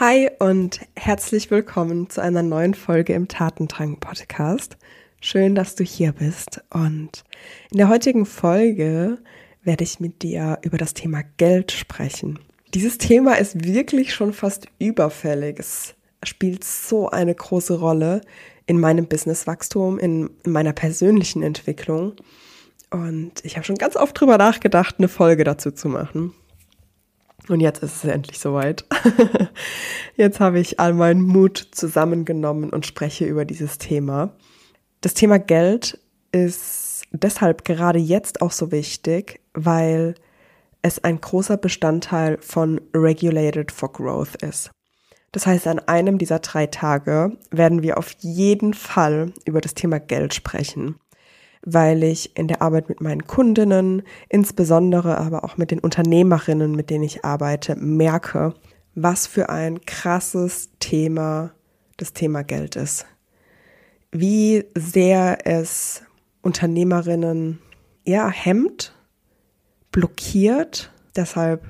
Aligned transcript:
Hi 0.00 0.30
und 0.38 0.78
herzlich 0.94 1.50
willkommen 1.50 2.08
zu 2.08 2.22
einer 2.22 2.44
neuen 2.44 2.74
Folge 2.74 3.14
im 3.14 3.26
Tatendrang 3.26 3.98
Podcast. 3.98 4.76
Schön, 5.20 5.56
dass 5.56 5.74
du 5.74 5.82
hier 5.82 6.12
bist 6.12 6.62
und 6.70 7.24
in 7.72 7.78
der 7.78 7.88
heutigen 7.88 8.24
Folge 8.24 9.18
werde 9.64 9.82
ich 9.82 9.98
mit 9.98 10.22
dir 10.22 10.60
über 10.62 10.78
das 10.78 10.94
Thema 10.94 11.24
Geld 11.36 11.72
sprechen. 11.72 12.38
Dieses 12.74 12.98
Thema 12.98 13.38
ist 13.38 13.64
wirklich 13.64 14.14
schon 14.14 14.32
fast 14.32 14.68
überfällig. 14.78 15.58
Es 15.58 15.96
spielt 16.22 16.62
so 16.62 17.10
eine 17.10 17.34
große 17.34 17.80
Rolle 17.80 18.20
in 18.66 18.78
meinem 18.78 19.08
Businesswachstum, 19.08 19.98
in 19.98 20.30
meiner 20.46 20.74
persönlichen 20.74 21.42
Entwicklung. 21.42 22.12
Und 22.90 23.32
ich 23.42 23.56
habe 23.56 23.66
schon 23.66 23.74
ganz 23.74 23.96
oft 23.96 24.20
drüber 24.20 24.38
nachgedacht, 24.38 24.94
eine 24.98 25.08
Folge 25.08 25.42
dazu 25.42 25.72
zu 25.72 25.88
machen. 25.88 26.34
Und 27.48 27.60
jetzt 27.60 27.82
ist 27.82 28.04
es 28.04 28.10
endlich 28.10 28.38
soweit. 28.38 28.84
jetzt 30.16 30.40
habe 30.40 30.60
ich 30.60 30.78
all 30.78 30.92
meinen 30.92 31.22
Mut 31.22 31.68
zusammengenommen 31.72 32.70
und 32.70 32.86
spreche 32.86 33.24
über 33.24 33.44
dieses 33.44 33.78
Thema. 33.78 34.34
Das 35.00 35.14
Thema 35.14 35.38
Geld 35.38 35.98
ist 36.32 37.04
deshalb 37.12 37.64
gerade 37.64 37.98
jetzt 37.98 38.42
auch 38.42 38.52
so 38.52 38.70
wichtig, 38.70 39.40
weil 39.54 40.14
es 40.82 41.02
ein 41.02 41.20
großer 41.20 41.56
Bestandteil 41.56 42.38
von 42.40 42.80
Regulated 42.94 43.72
for 43.72 43.92
Growth 43.92 44.42
ist. 44.42 44.70
Das 45.32 45.46
heißt, 45.46 45.66
an 45.66 45.78
einem 45.80 46.18
dieser 46.18 46.38
drei 46.38 46.66
Tage 46.66 47.36
werden 47.50 47.82
wir 47.82 47.98
auf 47.98 48.12
jeden 48.20 48.74
Fall 48.74 49.32
über 49.44 49.60
das 49.60 49.74
Thema 49.74 50.00
Geld 50.00 50.34
sprechen 50.34 50.96
weil 51.64 52.02
ich 52.02 52.36
in 52.36 52.48
der 52.48 52.62
Arbeit 52.62 52.88
mit 52.88 53.00
meinen 53.00 53.26
Kundinnen, 53.26 54.02
insbesondere 54.28 55.18
aber 55.18 55.44
auch 55.44 55.56
mit 55.56 55.70
den 55.70 55.80
Unternehmerinnen, 55.80 56.74
mit 56.74 56.90
denen 56.90 57.04
ich 57.04 57.24
arbeite, 57.24 57.76
merke, 57.76 58.54
was 58.94 59.26
für 59.26 59.48
ein 59.48 59.80
krasses 59.84 60.70
Thema 60.80 61.52
das 61.96 62.12
Thema 62.12 62.42
Geld 62.42 62.76
ist. 62.76 63.06
Wie 64.10 64.64
sehr 64.74 65.46
es 65.46 66.02
Unternehmerinnen 66.42 67.58
eher 68.04 68.28
hemmt, 68.28 68.94
blockiert. 69.92 70.92
Deshalb 71.16 71.64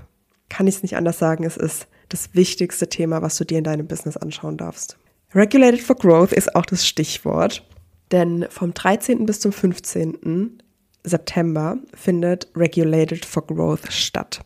kann 0.49 0.67
ich 0.67 0.77
es 0.77 0.83
nicht 0.83 0.97
anders 0.97 1.19
sagen, 1.19 1.45
es 1.45 1.57
ist 1.57 1.89
das 2.09 2.35
wichtigste 2.35 2.89
Thema, 2.89 3.23
was 3.23 3.37
du 3.37 3.45
dir 3.45 3.59
in 3.59 3.65
deinem 3.65 3.87
Business 3.87 4.17
anschauen 4.17 4.57
darfst. 4.57 4.99
Regulated 5.35 5.81
for 5.81 5.97
Growth 5.97 6.33
ist 6.33 6.55
auch 6.55 6.65
das 6.65 6.87
Stichwort. 6.87 7.68
Denn 8.13 8.47
vom 8.49 8.75
13. 8.75 9.27
bis 9.27 9.41
zum 9.41 9.53
15. 9.53 10.59
September 11.05 11.79
findet 11.95 12.49
Regulated 12.55 13.25
for 13.25 13.47
Growth 13.47 13.93
statt. 13.93 14.45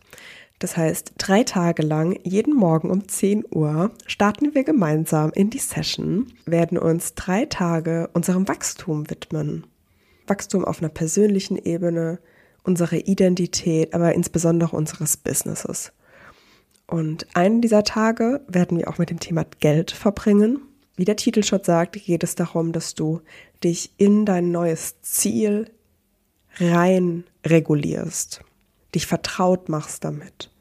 Das 0.59 0.77
heißt, 0.77 1.13
drei 1.17 1.43
Tage 1.43 1.83
lang, 1.83 2.17
jeden 2.23 2.55
Morgen 2.55 2.89
um 2.89 3.07
10 3.07 3.43
Uhr, 3.51 3.91
starten 4.05 4.55
wir 4.55 4.63
gemeinsam 4.63 5.31
in 5.33 5.49
die 5.49 5.59
Session, 5.59 6.31
werden 6.45 6.77
uns 6.77 7.15
drei 7.15 7.45
Tage 7.45 8.09
unserem 8.13 8.47
Wachstum 8.47 9.09
widmen. 9.09 9.67
Wachstum 10.25 10.63
auf 10.63 10.79
einer 10.79 10.89
persönlichen 10.89 11.57
Ebene, 11.57 12.19
unsere 12.63 12.97
Identität, 12.97 13.93
aber 13.93 14.13
insbesondere 14.13 14.75
unseres 14.75 15.17
Businesses. 15.17 15.91
Und 16.87 17.27
einen 17.33 17.59
dieser 17.59 17.83
Tage 17.83 18.41
werden 18.47 18.77
wir 18.77 18.87
auch 18.87 18.99
mit 18.99 19.09
dem 19.09 19.19
Thema 19.19 19.45
Geld 19.59 19.91
verbringen. 19.91 20.61
Wie 20.95 21.05
der 21.05 21.15
Titel 21.15 21.43
schon 21.43 21.63
sagt, 21.63 21.95
geht 22.03 22.23
es 22.23 22.35
darum, 22.35 22.71
dass 22.71 22.93
du 22.93 23.21
dich 23.63 23.91
in 23.97 24.25
dein 24.25 24.51
neues 24.51 25.01
Ziel 25.01 25.71
rein 26.57 27.23
regulierst, 27.45 28.41
dich 28.93 29.07
vertraut 29.07 29.69
machst 29.69 30.03
damit 30.03 30.51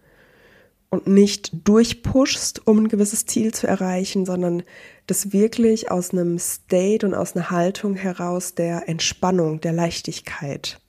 und 0.93 1.07
nicht 1.07 1.67
durchpushst, 1.67 2.67
um 2.67 2.81
ein 2.81 2.89
gewisses 2.89 3.25
Ziel 3.25 3.55
zu 3.55 3.67
erreichen, 3.67 4.27
sondern 4.27 4.63
das 5.07 5.33
wirklich 5.33 5.91
aus 5.91 6.13
einem 6.13 6.39
State 6.39 7.07
und 7.07 7.15
aus 7.15 7.35
einer 7.35 7.51
Haltung 7.51 7.95
heraus 7.95 8.55
der 8.55 8.91
Entspannung, 8.91 9.63
der 9.63 9.73
Leichtigkeit 9.73 10.81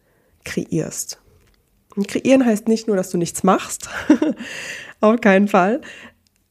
kreierst. 0.43 1.21
Und 1.95 2.09
kreieren 2.09 2.45
heißt 2.45 2.67
nicht 2.67 2.87
nur, 2.87 2.97
dass 2.97 3.11
du 3.11 3.17
nichts 3.17 3.43
machst, 3.43 3.89
auf 4.99 5.21
keinen 5.21 5.47
Fall, 5.47 5.79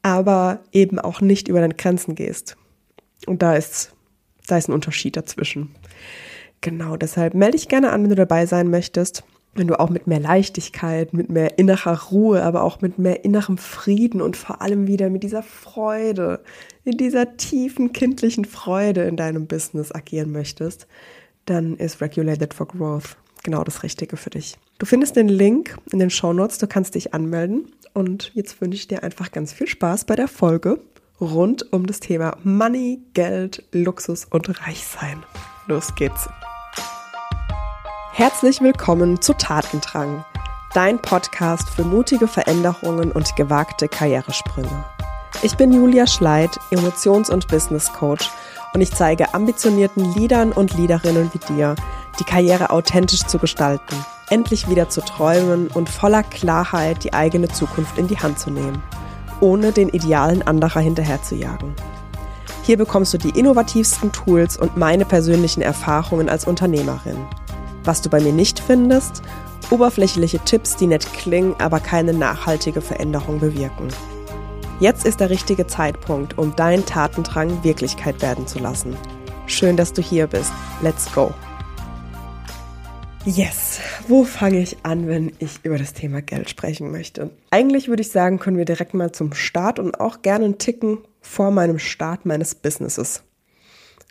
aber 0.01 0.61
eben 0.73 0.99
auch 0.99 1.21
nicht 1.21 1.47
über 1.47 1.61
deine 1.61 1.75
Grenzen 1.75 2.15
gehst. 2.15 2.57
Und 3.27 3.43
da 3.43 3.57
ist, 3.57 3.93
da 4.47 4.59
ist 4.59 4.69
ein 4.69 4.75
Unterschied 4.75 5.17
dazwischen. 5.17 5.75
Genau, 6.61 6.97
deshalb 6.97 7.35
melde 7.35 7.59
dich 7.59 7.69
gerne 7.69 7.91
an, 7.91 8.03
wenn 8.03 8.11
du 8.11 8.17
dabei 8.17 8.47
sein 8.47 8.71
möchtest. 8.71 9.25
Wenn 9.55 9.67
du 9.67 9.79
auch 9.79 9.91
mit 9.91 10.07
mehr 10.07 10.21
Leichtigkeit, 10.21 11.13
mit 11.13 11.29
mehr 11.29 11.59
innerer 11.59 12.05
Ruhe, 12.11 12.43
aber 12.43 12.63
auch 12.63 12.81
mit 12.81 12.99
mehr 12.99 13.23
innerem 13.25 13.59
Frieden 13.59 14.23
und 14.23 14.35
vor 14.35 14.63
allem 14.63 14.87
wieder 14.87 15.11
mit 15.11 15.23
dieser 15.23 15.43
Freude, 15.43 16.41
in 16.85 16.97
dieser 16.97 17.37
tiefen 17.37 17.93
kindlichen 17.93 18.47
Freude 18.47 19.03
in 19.03 19.17
deinem 19.17 19.47
Business 19.47 19.95
agieren 19.95 20.33
möchtest, 20.33 20.87
dann 21.45 21.77
ist 21.77 22.01
Regulated 22.01 22.55
for 22.55 22.67
Growth 22.67 23.17
genau 23.43 23.63
das 23.65 23.83
Richtige 23.83 24.17
für 24.17 24.31
dich. 24.31 24.57
Du 24.79 24.87
findest 24.87 25.17
den 25.17 25.29
Link 25.29 25.77
in 25.93 25.99
den 25.99 26.11
Show 26.11 26.33
Notes, 26.33 26.59
du 26.59 26.67
kannst 26.67 26.95
dich 26.95 27.13
anmelden 27.13 27.73
und 27.93 28.31
jetzt 28.35 28.61
wünsche 28.61 28.77
ich 28.77 28.89
dir 28.89 29.03
einfach 29.03 29.33
ganz 29.33 29.53
viel 29.53 29.67
Spaß 29.67 30.05
bei 30.05 30.17
der 30.17 30.29
Folge 30.29 30.81
rund 31.23 31.73
um 31.73 31.87
das 31.87 32.01
Thema 32.01 32.37
Money, 32.43 33.01
Geld, 33.15 33.63
Luxus 33.71 34.27
und 34.29 34.67
Reichsein. 34.67 35.23
Los 35.69 35.95
geht's. 35.95 36.29
Herzlich 38.13 38.61
willkommen 38.61 39.23
zu 39.23 39.33
Tatendrang, 39.33 40.25
dein 40.75 40.99
Podcast 41.01 41.71
für 41.71 41.85
mutige 41.85 42.27
Veränderungen 42.27 43.13
und 43.13 43.37
gewagte 43.37 43.89
Karrieresprünge. 43.89 44.85
Ich 45.43 45.57
bin 45.57 45.73
Julia 45.73 46.07
Schleid, 46.07 46.51
Emotions- 46.71 47.31
und 47.31 47.47
Business 47.47 47.93
Coach 47.93 48.29
und 48.75 48.81
ich 48.81 48.93
zeige 48.93 49.33
ambitionierten 49.33 50.13
Leadern 50.15 50.51
und 50.51 50.77
Leaderinnen 50.77 51.31
wie 51.33 51.55
dir, 51.55 51.77
die 52.19 52.25
Karriere 52.25 52.71
authentisch 52.71 53.25
zu 53.27 53.39
gestalten, 53.39 53.95
endlich 54.29 54.69
wieder 54.69 54.89
zu 54.89 55.01
träumen 55.01 55.69
und 55.69 55.89
voller 55.89 56.25
Klarheit 56.25 57.05
die 57.05 57.13
eigene 57.13 57.49
Zukunft 57.49 57.97
in 57.97 58.09
die 58.09 58.19
Hand 58.19 58.41
zu 58.41 58.51
nehmen 58.51 58.83
ohne 59.43 59.73
den 59.73 59.91
Idealen 59.91 60.41
anderer 60.43 60.81
hinterherzujagen. 60.81 61.75
Hier 62.63 62.79
bekommst 62.79 63.13
du 63.13 63.19
die 63.19 63.39
innovativsten 63.39 64.13
Tools 64.13 64.57
und 64.57 64.77
meine 64.77 65.05
persönlichen 65.05 65.63
Erfahrungen 65.63 66.29
als 66.29 66.47
Unternehmerin. 66.47 67.19
Was 67.85 68.01
du 68.01 68.09
bei 68.09 68.21
mir 68.21 68.33
nicht 68.33 68.61
findest, 68.61 69.23
oberflächliche 69.71 70.39
Tipps, 70.39 70.77
die 70.77 70.87
nett 70.87 71.13
klingen, 71.13 71.57
aber 71.59 71.81
keine 71.81 72.13
nachhaltige 72.13 72.81
Veränderung 72.81 73.41
bewirken. 73.41 73.89
Jetzt 74.79 75.05
ist 75.05 75.21
der 75.21 75.31
richtige 75.31 75.67
Zeitpunkt, 75.67 76.39
um 76.39 76.55
deinen 76.55 76.87
Tatendrang 76.87 77.65
Wirklichkeit 77.65 78.23
werden 78.23 78.47
zu 78.47 78.59
lassen. 78.61 78.97
Schön, 79.47 79.77
dass 79.77 79.93
du 79.93 80.03
hier 80.03 80.29
bist. 80.29 80.53
Let's 80.83 81.13
go! 81.13 81.33
Yes, 83.25 83.79
wo 84.09 84.25
fange 84.25 84.61
ich 84.61 84.79
an, 84.83 85.07
wenn 85.07 85.33
ich 85.39 85.61
über 85.63 85.79
das 85.79 85.93
Thema 85.93 86.21
Geld 86.23 86.51
sprechen 86.51 86.91
möchte? 86.91 87.31
Eigentlich 87.51 87.87
würde 87.87 88.03
ich 88.03 88.11
sagen, 88.11 88.41
können 88.41 88.57
wir 88.57 88.65
direkt 88.65 88.95
mal 88.95 89.13
zum 89.13 89.33
Start 89.33 89.79
und 89.79 90.01
auch 90.01 90.23
gerne 90.23 90.45
einen 90.45 90.59
Ticken 90.59 90.99
vor 91.21 91.53
meinem 91.53 91.79
Start 91.79 92.27
meines 92.27 92.57
Businesses 92.57 93.23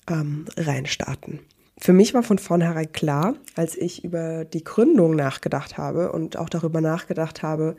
ähm, 0.09 0.45
reinstarten. 0.55 1.41
Für 1.77 1.91
mich 1.91 2.13
war 2.13 2.23
von 2.23 2.38
vornherein 2.38 2.94
klar, 2.94 3.35
als 3.55 3.75
ich 3.75 4.05
über 4.05 4.45
die 4.45 4.63
Gründung 4.63 5.17
nachgedacht 5.17 5.78
habe 5.78 6.13
und 6.13 6.38
auch 6.38 6.47
darüber 6.47 6.79
nachgedacht 6.79 7.43
habe, 7.43 7.75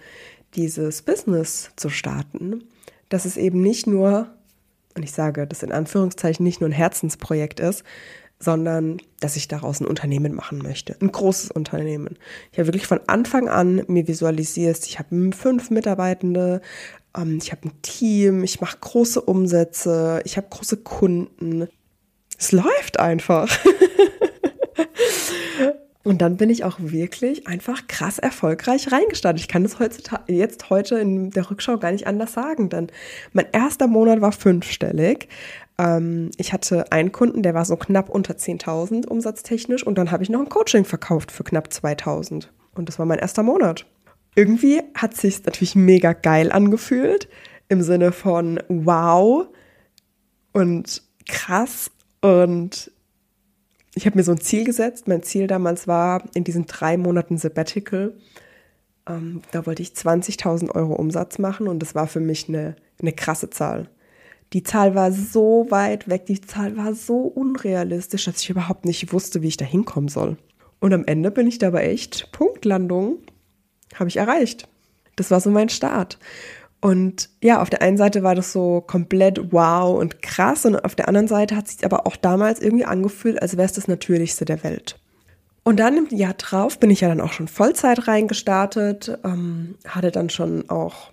dieses 0.54 1.00
Business 1.00 1.70
zu 1.76 1.88
starten, 1.88 2.64
dass 3.08 3.24
es 3.24 3.38
eben 3.38 3.62
nicht 3.62 3.86
nur, 3.86 4.28
und 4.94 5.02
ich 5.02 5.12
sage 5.12 5.46
das 5.46 5.62
in 5.62 5.72
Anführungszeichen, 5.72 6.44
nicht 6.44 6.60
nur 6.60 6.68
ein 6.68 6.74
Herzensprojekt 6.74 7.58
ist, 7.58 7.84
sondern 8.42 8.98
dass 9.20 9.36
ich 9.36 9.46
daraus 9.46 9.80
ein 9.80 9.86
Unternehmen 9.86 10.34
machen 10.34 10.58
möchte, 10.58 10.96
ein 11.00 11.12
großes 11.12 11.52
Unternehmen. 11.52 12.18
Ich 12.50 12.58
habe 12.58 12.68
wirklich 12.68 12.86
von 12.86 13.00
Anfang 13.06 13.48
an 13.48 13.84
mir 13.86 14.08
visualisiert, 14.08 14.84
ich 14.86 14.98
habe 14.98 15.30
fünf 15.32 15.70
Mitarbeitende, 15.70 16.60
ähm, 17.16 17.38
ich 17.40 17.52
habe 17.52 17.68
ein 17.68 17.82
Team, 17.82 18.42
ich 18.42 18.60
mache 18.60 18.78
große 18.80 19.20
Umsätze, 19.20 20.20
ich 20.24 20.36
habe 20.36 20.48
große 20.50 20.78
Kunden. 20.78 21.68
Es 22.38 22.50
läuft 22.52 22.98
einfach. 22.98 23.48
Und 26.04 26.20
dann 26.20 26.36
bin 26.36 26.50
ich 26.50 26.64
auch 26.64 26.78
wirklich 26.80 27.46
einfach 27.46 27.86
krass 27.86 28.18
erfolgreich 28.18 28.90
reingestartet. 28.90 29.40
Ich 29.40 29.46
kann 29.46 29.62
das 29.62 29.78
heutzutage, 29.78 30.32
jetzt 30.32 30.68
heute 30.68 30.98
in 30.98 31.30
der 31.30 31.48
Rückschau 31.48 31.78
gar 31.78 31.92
nicht 31.92 32.08
anders 32.08 32.32
sagen, 32.32 32.68
denn 32.68 32.88
mein 33.32 33.46
erster 33.52 33.86
Monat 33.86 34.20
war 34.20 34.32
fünfstellig. 34.32 35.28
Ähm, 35.82 36.30
ich 36.36 36.52
hatte 36.52 36.92
einen 36.92 37.10
Kunden, 37.10 37.42
der 37.42 37.54
war 37.54 37.64
so 37.64 37.76
knapp 37.76 38.08
unter 38.08 38.34
10.000 38.34 39.06
umsatztechnisch 39.06 39.84
und 39.84 39.98
dann 39.98 40.12
habe 40.12 40.22
ich 40.22 40.30
noch 40.30 40.40
ein 40.40 40.48
Coaching 40.48 40.84
verkauft 40.84 41.32
für 41.32 41.42
knapp 41.42 41.68
2.000 41.68 42.46
und 42.74 42.88
das 42.88 42.98
war 42.98 43.06
mein 43.06 43.18
erster 43.18 43.42
Monat. 43.42 43.84
Irgendwie 44.36 44.80
hat 44.94 45.16
sich 45.16 45.44
natürlich 45.44 45.74
mega 45.74 46.12
geil 46.12 46.52
angefühlt 46.52 47.28
im 47.68 47.82
Sinne 47.82 48.12
von 48.12 48.60
wow 48.68 49.46
und 50.52 51.02
krass 51.28 51.90
und 52.20 52.92
ich 53.94 54.06
habe 54.06 54.16
mir 54.16 54.24
so 54.24 54.32
ein 54.32 54.40
Ziel 54.40 54.64
gesetzt. 54.64 55.06
Mein 55.08 55.22
Ziel 55.22 55.48
damals 55.48 55.86
war 55.86 56.22
in 56.34 56.44
diesen 56.44 56.66
drei 56.66 56.96
Monaten 56.96 57.36
Sabbatical, 57.36 58.14
ähm, 59.08 59.42
da 59.50 59.66
wollte 59.66 59.82
ich 59.82 59.90
20.000 59.90 60.70
Euro 60.70 60.94
Umsatz 60.94 61.38
machen 61.38 61.66
und 61.66 61.80
das 61.80 61.96
war 61.96 62.06
für 62.06 62.20
mich 62.20 62.48
eine 62.48 62.76
eine 63.02 63.12
krasse 63.12 63.50
Zahl. 63.50 63.88
Die 64.52 64.62
Zahl 64.62 64.94
war 64.94 65.12
so 65.12 65.66
weit 65.70 66.08
weg, 66.08 66.26
die 66.26 66.40
Zahl 66.40 66.76
war 66.76 66.94
so 66.94 67.20
unrealistisch, 67.20 68.26
dass 68.26 68.42
ich 68.42 68.50
überhaupt 68.50 68.84
nicht 68.84 69.12
wusste, 69.12 69.42
wie 69.42 69.48
ich 69.48 69.56
da 69.56 69.64
hinkommen 69.64 70.08
soll. 70.08 70.36
Und 70.80 70.92
am 70.92 71.04
Ende 71.06 71.30
bin 71.30 71.46
ich 71.46 71.58
dabei 71.58 71.86
echt, 71.86 72.30
Punktlandung, 72.32 73.18
habe 73.94 74.08
ich 74.08 74.16
erreicht. 74.16 74.68
Das 75.16 75.30
war 75.30 75.40
so 75.40 75.50
mein 75.50 75.68
Start. 75.68 76.18
Und 76.80 77.30
ja, 77.40 77.62
auf 77.62 77.70
der 77.70 77.80
einen 77.80 77.96
Seite 77.96 78.24
war 78.24 78.34
das 78.34 78.52
so 78.52 78.80
komplett 78.80 79.52
wow 79.52 79.98
und 79.98 80.20
krass 80.20 80.66
und 80.66 80.84
auf 80.84 80.96
der 80.96 81.06
anderen 81.06 81.28
Seite 81.28 81.56
hat 81.56 81.68
sich 81.68 81.84
aber 81.84 82.06
auch 82.06 82.16
damals 82.16 82.60
irgendwie 82.60 82.84
angefühlt, 82.84 83.40
als 83.40 83.56
wäre 83.56 83.66
es 83.66 83.72
das 83.72 83.86
Natürlichste 83.86 84.44
der 84.44 84.64
Welt. 84.64 84.98
Und 85.62 85.78
dann 85.78 85.96
im 85.96 86.08
Jahr 86.08 86.34
drauf 86.34 86.80
bin 86.80 86.90
ich 86.90 87.02
ja 87.02 87.08
dann 87.08 87.20
auch 87.20 87.32
schon 87.32 87.46
Vollzeit 87.46 88.08
reingestartet, 88.08 89.16
ähm, 89.24 89.76
hatte 89.86 90.10
dann 90.10 90.28
schon 90.28 90.68
auch, 90.68 91.12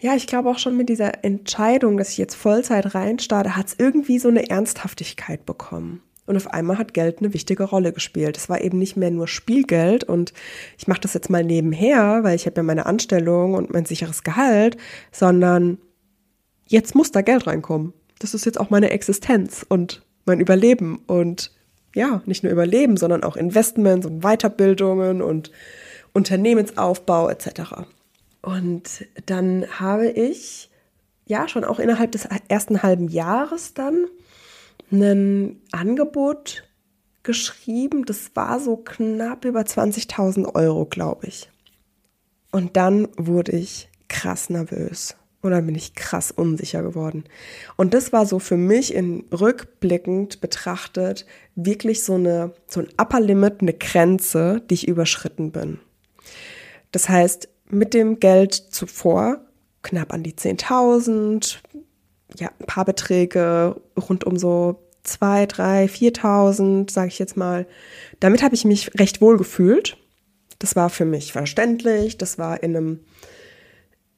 ja, 0.00 0.14
ich 0.14 0.26
glaube 0.26 0.50
auch 0.50 0.58
schon 0.58 0.76
mit 0.76 0.88
dieser 0.88 1.24
Entscheidung, 1.24 1.96
dass 1.96 2.10
ich 2.10 2.18
jetzt 2.18 2.34
Vollzeit 2.34 2.94
reinstarte, 2.94 3.56
hat 3.56 3.68
es 3.68 3.76
irgendwie 3.78 4.18
so 4.18 4.28
eine 4.28 4.48
Ernsthaftigkeit 4.48 5.46
bekommen. 5.46 6.02
Und 6.26 6.36
auf 6.36 6.48
einmal 6.52 6.76
hat 6.76 6.92
Geld 6.92 7.20
eine 7.20 7.32
wichtige 7.32 7.64
Rolle 7.64 7.92
gespielt. 7.92 8.36
Es 8.36 8.48
war 8.48 8.60
eben 8.60 8.78
nicht 8.78 8.96
mehr 8.96 9.10
nur 9.10 9.28
Spielgeld 9.28 10.04
und 10.04 10.32
ich 10.76 10.88
mache 10.88 11.00
das 11.00 11.14
jetzt 11.14 11.30
mal 11.30 11.44
nebenher, 11.44 12.24
weil 12.24 12.34
ich 12.34 12.46
habe 12.46 12.56
ja 12.56 12.62
meine 12.64 12.86
Anstellung 12.86 13.54
und 13.54 13.72
mein 13.72 13.86
sicheres 13.86 14.24
Gehalt, 14.24 14.76
sondern 15.12 15.78
jetzt 16.66 16.96
muss 16.96 17.12
da 17.12 17.22
Geld 17.22 17.46
reinkommen. 17.46 17.92
Das 18.18 18.34
ist 18.34 18.44
jetzt 18.44 18.58
auch 18.58 18.70
meine 18.70 18.90
Existenz 18.90 19.64
und 19.68 20.02
mein 20.24 20.40
Überleben 20.40 21.02
und 21.06 21.52
ja, 21.94 22.22
nicht 22.26 22.42
nur 22.42 22.52
Überleben, 22.52 22.96
sondern 22.96 23.22
auch 23.22 23.36
Investments 23.36 24.06
und 24.06 24.20
Weiterbildungen 24.20 25.22
und 25.22 25.52
Unternehmensaufbau 26.12 27.28
etc. 27.30 27.86
Und 28.46 29.04
dann 29.26 29.66
habe 29.80 30.08
ich 30.08 30.70
ja 31.26 31.48
schon 31.48 31.64
auch 31.64 31.80
innerhalb 31.80 32.12
des 32.12 32.28
ersten 32.46 32.84
halben 32.84 33.08
Jahres 33.08 33.74
dann 33.74 34.06
ein 34.92 35.60
Angebot 35.72 36.62
geschrieben, 37.24 38.04
das 38.04 38.30
war 38.34 38.60
so 38.60 38.76
knapp 38.76 39.44
über 39.44 39.62
20.000 39.62 40.54
Euro, 40.54 40.86
glaube 40.86 41.26
ich. 41.26 41.50
Und 42.52 42.76
dann 42.76 43.08
wurde 43.16 43.50
ich 43.50 43.88
krass 44.06 44.48
nervös 44.48 45.16
und 45.40 45.50
dann 45.50 45.66
bin 45.66 45.74
ich 45.74 45.96
krass 45.96 46.30
unsicher 46.30 46.84
geworden. 46.84 47.24
Und 47.74 47.94
das 47.94 48.12
war 48.12 48.26
so 48.26 48.38
für 48.38 48.56
mich 48.56 48.94
in 48.94 49.24
rückblickend 49.32 50.40
betrachtet 50.40 51.26
wirklich 51.56 52.04
so 52.04 52.14
eine 52.14 52.52
so 52.68 52.78
ein 52.78 52.88
Upper 52.96 53.18
Limit, 53.18 53.60
eine 53.60 53.74
Grenze, 53.74 54.62
die 54.70 54.74
ich 54.74 54.86
überschritten 54.86 55.50
bin. 55.50 55.80
Das 56.92 57.08
heißt, 57.08 57.48
mit 57.70 57.94
dem 57.94 58.20
Geld 58.20 58.54
zuvor 58.54 59.40
knapp 59.82 60.12
an 60.12 60.22
die 60.22 60.34
10.000, 60.34 61.58
ja, 62.38 62.50
ein 62.58 62.66
paar 62.66 62.84
Beträge 62.84 63.80
rund 63.96 64.24
um 64.24 64.36
so 64.36 64.82
2, 65.04 65.46
3, 65.46 65.86
4.000, 65.86 66.90
sage 66.90 67.08
ich 67.08 67.18
jetzt 67.18 67.36
mal. 67.36 67.66
Damit 68.20 68.42
habe 68.42 68.54
ich 68.54 68.64
mich 68.64 68.98
recht 68.98 69.20
wohl 69.20 69.36
gefühlt. 69.36 69.96
Das 70.58 70.74
war 70.74 70.90
für 70.90 71.04
mich 71.04 71.32
verständlich, 71.32 72.18
das 72.18 72.38
war 72.38 72.62
in 72.62 72.76
einem 72.76 73.00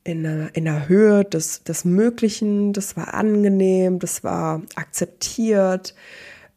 in 0.05 0.25
einer, 0.25 0.57
in 0.57 0.67
einer 0.67 0.89
Höhe 0.89 1.25
des, 1.25 1.65
des 1.65 1.85
Möglichen, 1.85 2.73
das 2.73 2.97
war 2.97 3.13
angenehm, 3.13 3.99
das 3.99 4.25
war 4.25 4.63
akzeptiert, 4.75 5.95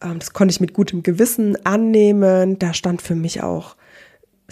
ähm, 0.02 0.20
das 0.20 0.32
konnte 0.32 0.54
ich 0.54 0.62
mit 0.62 0.74
gutem 0.74 1.04
Gewissen 1.04 1.58
annehmen. 1.66 2.60
Da 2.60 2.74
stand 2.74 3.02
für 3.02 3.16
mich 3.16 3.44
auch, 3.44 3.76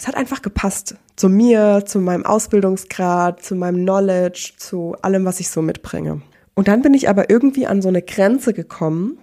es 0.00 0.08
hat 0.08 0.14
einfach 0.14 0.40
gepasst 0.40 0.94
zu 1.14 1.28
mir, 1.28 1.82
zu 1.84 1.98
meinem 1.98 2.24
Ausbildungsgrad, 2.24 3.42
zu 3.42 3.54
meinem 3.54 3.82
Knowledge, 3.82 4.52
zu 4.56 4.96
allem, 5.02 5.26
was 5.26 5.40
ich 5.40 5.50
so 5.50 5.60
mitbringe. 5.60 6.22
Und 6.54 6.68
dann 6.68 6.80
bin 6.80 6.94
ich 6.94 7.10
aber 7.10 7.28
irgendwie 7.28 7.66
an 7.66 7.82
so 7.82 7.88
eine 7.88 8.00
Grenze 8.00 8.54
gekommen. 8.54 9.18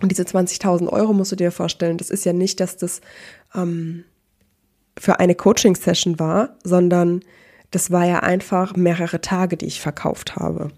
Und 0.00 0.12
diese 0.12 0.22
20.000 0.22 0.88
Euro 0.88 1.14
musst 1.14 1.32
du 1.32 1.36
dir 1.36 1.50
vorstellen, 1.50 1.98
das 1.98 2.10
ist 2.10 2.24
ja 2.24 2.32
nicht, 2.32 2.60
dass 2.60 2.76
das 2.76 3.00
ähm, 3.56 4.04
für 4.96 5.18
eine 5.18 5.34
Coaching-Session 5.34 6.20
war, 6.20 6.58
sondern 6.62 7.22
das 7.72 7.90
war 7.90 8.06
ja 8.06 8.20
einfach 8.20 8.76
mehrere 8.76 9.20
Tage, 9.20 9.56
die 9.56 9.66
ich 9.66 9.80
verkauft 9.80 10.36
habe. 10.36 10.68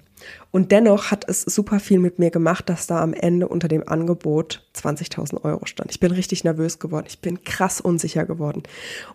Und 0.50 0.72
dennoch 0.72 1.10
hat 1.10 1.28
es 1.28 1.42
super 1.42 1.80
viel 1.80 1.98
mit 1.98 2.18
mir 2.18 2.30
gemacht, 2.30 2.68
dass 2.68 2.86
da 2.86 3.02
am 3.02 3.12
Ende 3.12 3.46
unter 3.48 3.68
dem 3.68 3.86
Angebot 3.86 4.66
20.000 4.74 5.44
Euro 5.44 5.66
stand. 5.66 5.90
Ich 5.90 6.00
bin 6.00 6.12
richtig 6.12 6.44
nervös 6.44 6.78
geworden. 6.78 7.04
Ich 7.08 7.20
bin 7.20 7.44
krass 7.44 7.80
unsicher 7.80 8.24
geworden. 8.24 8.62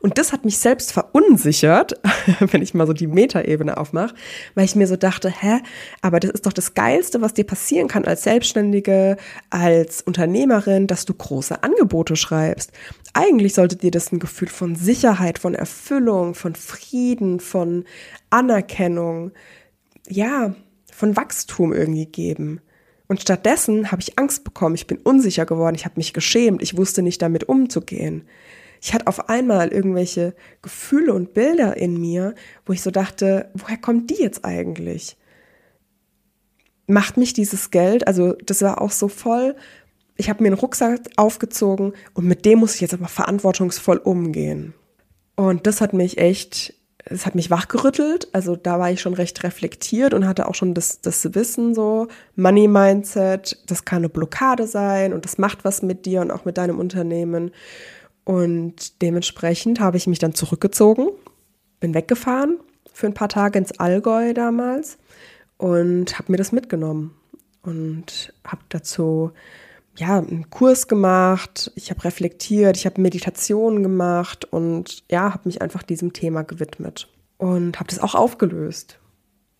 Und 0.01 0.17
das 0.17 0.33
hat 0.33 0.45
mich 0.45 0.59
selbst 0.59 0.91
verunsichert, 0.91 1.99
wenn 2.39 2.61
ich 2.61 2.73
mal 2.73 2.85
so 2.85 2.93
die 2.93 3.07
Metaebene 3.07 3.77
aufmache, 3.77 4.13
weil 4.53 4.65
ich 4.65 4.75
mir 4.75 4.87
so 4.87 4.97
dachte, 4.97 5.29
hä, 5.29 5.61
aber 6.01 6.19
das 6.19 6.31
ist 6.31 6.45
doch 6.45 6.53
das 6.53 6.75
Geilste, 6.75 7.21
was 7.21 7.33
dir 7.33 7.45
passieren 7.45 7.87
kann 7.87 8.05
als 8.05 8.23
Selbstständige, 8.23 9.17
als 9.49 10.03
Unternehmerin, 10.03 10.85
dass 10.85 11.05
du 11.05 11.13
große 11.13 11.63
Angebote 11.63 12.15
schreibst. 12.15 12.71
Eigentlich 13.13 13.55
sollte 13.55 13.77
dir 13.77 13.91
das 13.91 14.11
ein 14.11 14.19
Gefühl 14.19 14.49
von 14.49 14.75
Sicherheit, 14.75 15.39
von 15.39 15.55
Erfüllung, 15.55 16.35
von 16.35 16.55
Frieden, 16.55 17.39
von 17.39 17.85
Anerkennung, 18.29 19.31
ja, 20.07 20.53
von 21.01 21.17
Wachstum 21.17 21.73
irgendwie 21.73 22.05
geben. 22.05 22.61
Und 23.07 23.23
stattdessen 23.23 23.91
habe 23.91 24.03
ich 24.03 24.19
Angst 24.19 24.43
bekommen, 24.43 24.75
ich 24.75 24.85
bin 24.85 24.99
unsicher 24.99 25.47
geworden, 25.47 25.73
ich 25.73 25.85
habe 25.85 25.95
mich 25.97 26.13
geschämt, 26.13 26.61
ich 26.61 26.77
wusste 26.77 27.01
nicht 27.01 27.23
damit 27.23 27.49
umzugehen. 27.49 28.27
Ich 28.79 28.93
hatte 28.93 29.07
auf 29.07 29.27
einmal 29.27 29.69
irgendwelche 29.69 30.35
Gefühle 30.61 31.15
und 31.15 31.33
Bilder 31.33 31.75
in 31.75 31.99
mir, 31.99 32.35
wo 32.67 32.73
ich 32.73 32.83
so 32.83 32.91
dachte, 32.91 33.49
woher 33.55 33.77
kommt 33.77 34.11
die 34.11 34.21
jetzt 34.21 34.45
eigentlich? 34.45 35.17
Macht 36.85 37.17
mich 37.17 37.33
dieses 37.33 37.71
Geld, 37.71 38.05
also 38.05 38.33
das 38.33 38.61
war 38.61 38.79
auch 38.79 38.91
so 38.91 39.07
voll, 39.07 39.55
ich 40.17 40.29
habe 40.29 40.43
mir 40.43 40.49
einen 40.49 40.59
Rucksack 40.59 40.99
aufgezogen 41.15 41.93
und 42.13 42.25
mit 42.25 42.45
dem 42.45 42.59
muss 42.59 42.75
ich 42.75 42.81
jetzt 42.81 42.93
aber 42.93 43.07
verantwortungsvoll 43.07 43.97
umgehen. 43.97 44.75
Und 45.35 45.65
das 45.65 45.81
hat 45.81 45.93
mich 45.93 46.19
echt 46.19 46.75
es 47.11 47.25
hat 47.25 47.35
mich 47.35 47.49
wachgerüttelt. 47.49 48.27
Also 48.31 48.55
da 48.55 48.79
war 48.79 48.91
ich 48.91 49.01
schon 49.01 49.13
recht 49.13 49.43
reflektiert 49.43 50.13
und 50.13 50.27
hatte 50.27 50.47
auch 50.47 50.55
schon 50.55 50.73
das, 50.73 51.01
das 51.01 51.33
Wissen 51.35 51.73
so, 51.75 52.07
Money 52.35 52.67
Mindset, 52.67 53.57
das 53.67 53.85
kann 53.85 53.99
eine 53.99 54.09
Blockade 54.09 54.67
sein 54.67 55.13
und 55.13 55.25
das 55.25 55.37
macht 55.37 55.63
was 55.63 55.81
mit 55.81 56.05
dir 56.05 56.21
und 56.21 56.31
auch 56.31 56.45
mit 56.45 56.57
deinem 56.57 56.79
Unternehmen. 56.79 57.51
Und 58.23 59.01
dementsprechend 59.01 59.79
habe 59.79 59.97
ich 59.97 60.07
mich 60.07 60.19
dann 60.19 60.33
zurückgezogen, 60.33 61.09
bin 61.79 61.93
weggefahren 61.93 62.59
für 62.93 63.07
ein 63.07 63.13
paar 63.13 63.29
Tage 63.29 63.59
ins 63.59 63.79
Allgäu 63.79 64.33
damals 64.33 64.97
und 65.57 66.17
habe 66.17 66.31
mir 66.31 66.37
das 66.37 66.51
mitgenommen 66.51 67.15
und 67.63 68.33
habe 68.45 68.61
dazu 68.69 69.31
ja, 70.01 70.17
einen 70.17 70.49
Kurs 70.49 70.87
gemacht, 70.87 71.71
ich 71.75 71.91
habe 71.91 72.03
reflektiert, 72.03 72.75
ich 72.75 72.87
habe 72.87 72.99
Meditationen 72.99 73.83
gemacht 73.83 74.45
und 74.45 75.03
ja, 75.11 75.31
habe 75.31 75.43
mich 75.45 75.61
einfach 75.61 75.83
diesem 75.83 76.11
Thema 76.11 76.41
gewidmet 76.41 77.07
und 77.37 77.79
habe 77.79 77.87
das 77.87 77.99
auch 77.99 78.15
aufgelöst. 78.15 78.97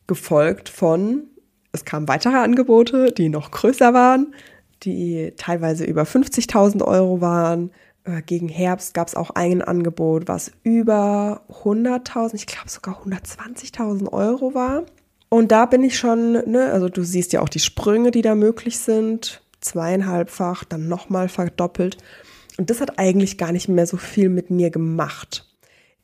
Gefolgt 0.07 0.67
von, 0.67 1.25
es 1.73 1.85
kamen 1.85 2.07
weitere 2.07 2.37
Angebote, 2.37 3.11
die 3.11 3.29
noch 3.29 3.51
größer 3.51 3.93
waren, 3.93 4.33
die 4.81 5.31
teilweise 5.37 5.85
über 5.85 6.03
50.000 6.03 6.83
Euro 6.83 7.21
waren. 7.21 7.69
Äh, 8.03 8.23
gegen 8.23 8.49
Herbst 8.49 8.95
gab 8.95 9.09
es 9.09 9.15
auch 9.15 9.29
ein 9.29 9.61
Angebot, 9.61 10.27
was 10.27 10.51
über 10.63 11.43
100.000, 11.63 12.33
ich 12.33 12.47
glaube 12.47 12.69
sogar 12.69 13.03
120.000 13.05 14.11
Euro 14.11 14.55
war. 14.55 14.85
Und 15.29 15.51
da 15.51 15.67
bin 15.67 15.83
ich 15.83 15.99
schon, 15.99 16.31
ne, 16.31 16.71
also 16.73 16.89
du 16.89 17.03
siehst 17.03 17.31
ja 17.31 17.41
auch 17.41 17.49
die 17.49 17.59
Sprünge, 17.59 18.09
die 18.09 18.23
da 18.23 18.33
möglich 18.33 18.79
sind 18.79 19.43
zweieinhalbfach, 19.61 20.63
dann 20.63 20.87
nochmal 20.87 21.29
verdoppelt. 21.29 21.97
Und 22.57 22.69
das 22.69 22.81
hat 22.81 22.99
eigentlich 22.99 23.37
gar 23.37 23.51
nicht 23.51 23.69
mehr 23.69 23.87
so 23.87 23.97
viel 23.97 24.29
mit 24.29 24.49
mir 24.49 24.69
gemacht. 24.69 25.47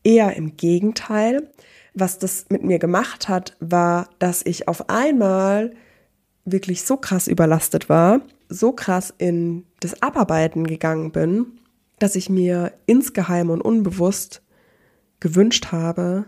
Eher 0.04 0.36
im 0.36 0.56
Gegenteil. 0.56 1.52
Was 1.94 2.20
das 2.20 2.46
mit 2.50 2.64
mir 2.64 2.80
gemacht 2.80 3.28
hat, 3.28 3.58
war, 3.60 4.10
dass 4.20 4.46
ich 4.46 4.68
auf 4.68 4.90
einmal 4.90 5.74
wirklich 6.46 6.84
so 6.84 6.96
krass 6.96 7.28
überlastet 7.28 7.90
war, 7.90 8.22
so 8.48 8.72
krass 8.72 9.14
in 9.18 9.66
das 9.80 10.02
Abarbeiten 10.02 10.66
gegangen 10.66 11.12
bin, 11.12 11.60
dass 12.00 12.16
ich 12.16 12.30
mir 12.30 12.72
insgeheim 12.86 13.50
und 13.50 13.62
unbewusst 13.62 14.44
gewünscht 15.20 15.72
habe, 15.72 16.26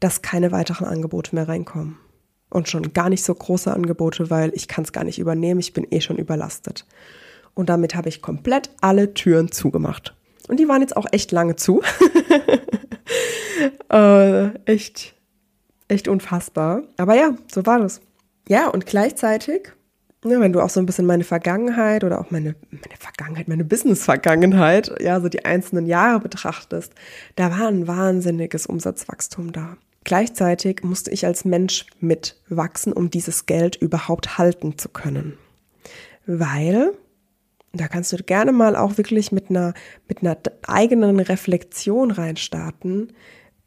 dass 0.00 0.22
keine 0.22 0.50
weiteren 0.50 0.86
Angebote 0.86 1.34
mehr 1.34 1.48
reinkommen 1.48 1.98
und 2.52 2.68
schon 2.68 2.92
gar 2.92 3.08
nicht 3.08 3.24
so 3.24 3.34
große 3.34 3.72
Angebote, 3.72 4.30
weil 4.30 4.52
ich 4.54 4.68
kann 4.68 4.84
es 4.84 4.92
gar 4.92 5.04
nicht 5.04 5.18
übernehmen, 5.18 5.60
ich 5.60 5.72
bin 5.72 5.86
eh 5.90 6.00
schon 6.00 6.18
überlastet. 6.18 6.86
Und 7.54 7.68
damit 7.68 7.94
habe 7.94 8.08
ich 8.08 8.22
komplett 8.22 8.70
alle 8.80 9.14
Türen 9.14 9.50
zugemacht. 9.50 10.14
Und 10.48 10.58
die 10.58 10.68
waren 10.68 10.80
jetzt 10.80 10.96
auch 10.96 11.06
echt 11.12 11.32
lange 11.32 11.56
zu. 11.56 11.82
äh, 13.92 14.48
echt, 14.64 15.14
echt 15.88 16.08
unfassbar. 16.08 16.82
Aber 16.96 17.14
ja, 17.14 17.34
so 17.52 17.64
war 17.66 17.78
das. 17.78 18.00
Ja, 18.48 18.68
und 18.68 18.86
gleichzeitig, 18.86 19.72
ja, 20.24 20.40
wenn 20.40 20.52
du 20.52 20.60
auch 20.60 20.70
so 20.70 20.80
ein 20.80 20.86
bisschen 20.86 21.06
meine 21.06 21.24
Vergangenheit 21.24 22.04
oder 22.04 22.20
auch 22.20 22.30
meine, 22.30 22.54
meine 22.70 22.96
Vergangenheit, 22.98 23.48
meine 23.48 23.64
Business-Vergangenheit, 23.64 24.92
ja, 25.00 25.20
so 25.20 25.28
die 25.28 25.44
einzelnen 25.44 25.86
Jahre 25.86 26.20
betrachtest, 26.20 26.92
da 27.36 27.50
war 27.50 27.68
ein 27.68 27.86
wahnsinniges 27.86 28.66
Umsatzwachstum 28.66 29.52
da. 29.52 29.76
Gleichzeitig 30.04 30.82
musste 30.82 31.10
ich 31.10 31.26
als 31.26 31.44
Mensch 31.44 31.86
mitwachsen, 32.00 32.92
um 32.92 33.10
dieses 33.10 33.46
Geld 33.46 33.76
überhaupt 33.76 34.36
halten 34.36 34.76
zu 34.76 34.88
können. 34.88 35.38
Weil, 36.26 36.92
da 37.72 37.88
kannst 37.88 38.12
du 38.12 38.16
gerne 38.16 38.52
mal 38.52 38.74
auch 38.74 38.98
wirklich 38.98 39.30
mit 39.32 39.50
einer, 39.50 39.74
mit 40.08 40.22
einer 40.22 40.36
eigenen 40.66 41.20
Reflexion 41.20 42.10
reinstarten. 42.10 43.12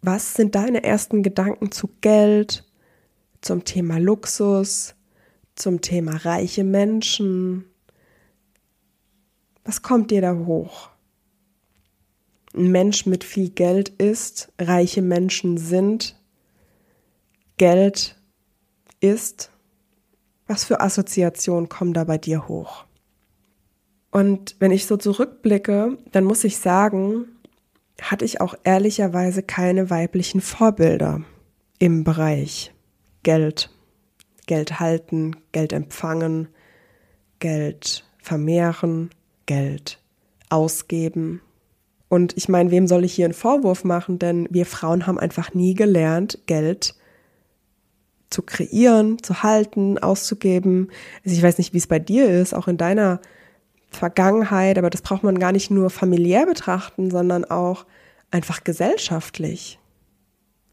Was 0.01 0.33
sind 0.33 0.55
deine 0.55 0.83
ersten 0.83 1.23
Gedanken 1.23 1.71
zu 1.71 1.89
Geld, 2.01 2.65
zum 3.41 3.63
Thema 3.63 3.97
Luxus, 3.97 4.95
zum 5.55 5.81
Thema 5.81 6.17
reiche 6.17 6.63
Menschen? 6.63 7.65
Was 9.63 9.81
kommt 9.81 10.11
dir 10.11 10.21
da 10.21 10.35
hoch? 10.35 10.89
Ein 12.53 12.71
Mensch 12.71 13.05
mit 13.05 13.23
viel 13.23 13.49
Geld 13.49 13.89
ist, 13.89 14.51
reiche 14.59 15.01
Menschen 15.01 15.57
sind, 15.57 16.15
Geld 17.57 18.15
ist, 18.99 19.51
was 20.47 20.65
für 20.65 20.81
Assoziationen 20.81 21.69
kommen 21.69 21.93
da 21.93 22.03
bei 22.03 22.17
dir 22.17 22.47
hoch? 22.47 22.85
Und 24.11 24.55
wenn 24.59 24.71
ich 24.71 24.85
so 24.85 24.97
zurückblicke, 24.97 25.97
dann 26.11 26.23
muss 26.23 26.43
ich 26.43 26.57
sagen, 26.57 27.25
hatte 28.01 28.25
ich 28.25 28.41
auch 28.41 28.55
ehrlicherweise 28.63 29.43
keine 29.43 29.89
weiblichen 29.89 30.41
Vorbilder 30.41 31.21
im 31.79 32.03
Bereich 32.03 32.73
Geld, 33.23 33.69
Geld 34.47 34.79
halten, 34.79 35.35
Geld 35.51 35.73
empfangen, 35.73 36.47
Geld 37.39 38.05
vermehren, 38.17 39.09
Geld 39.45 39.99
ausgeben. 40.49 41.41
Und 42.07 42.37
ich 42.37 42.47
meine, 42.49 42.71
wem 42.71 42.87
soll 42.87 43.03
ich 43.03 43.13
hier 43.13 43.25
einen 43.25 43.33
Vorwurf 43.33 43.83
machen? 43.83 44.19
Denn 44.19 44.47
wir 44.51 44.65
Frauen 44.65 45.07
haben 45.07 45.19
einfach 45.19 45.53
nie 45.53 45.73
gelernt, 45.73 46.39
Geld 46.45 46.95
zu 48.29 48.41
kreieren, 48.41 49.21
zu 49.21 49.43
halten, 49.43 49.97
auszugeben. 49.97 50.89
Also 51.23 51.35
ich 51.35 51.43
weiß 51.43 51.57
nicht, 51.57 51.73
wie 51.73 51.77
es 51.77 51.87
bei 51.87 51.99
dir 51.99 52.29
ist, 52.29 52.53
auch 52.53 52.67
in 52.67 52.77
deiner 52.77 53.21
Vergangenheit, 53.89 54.77
aber 54.77 54.89
das 54.89 55.01
braucht 55.01 55.23
man 55.23 55.39
gar 55.39 55.51
nicht 55.51 55.71
nur 55.71 55.89
familiär 55.89 56.45
betrachten, 56.45 57.11
sondern 57.11 57.45
auch 57.45 57.85
einfach 58.31 58.63
gesellschaftlich. 58.63 59.79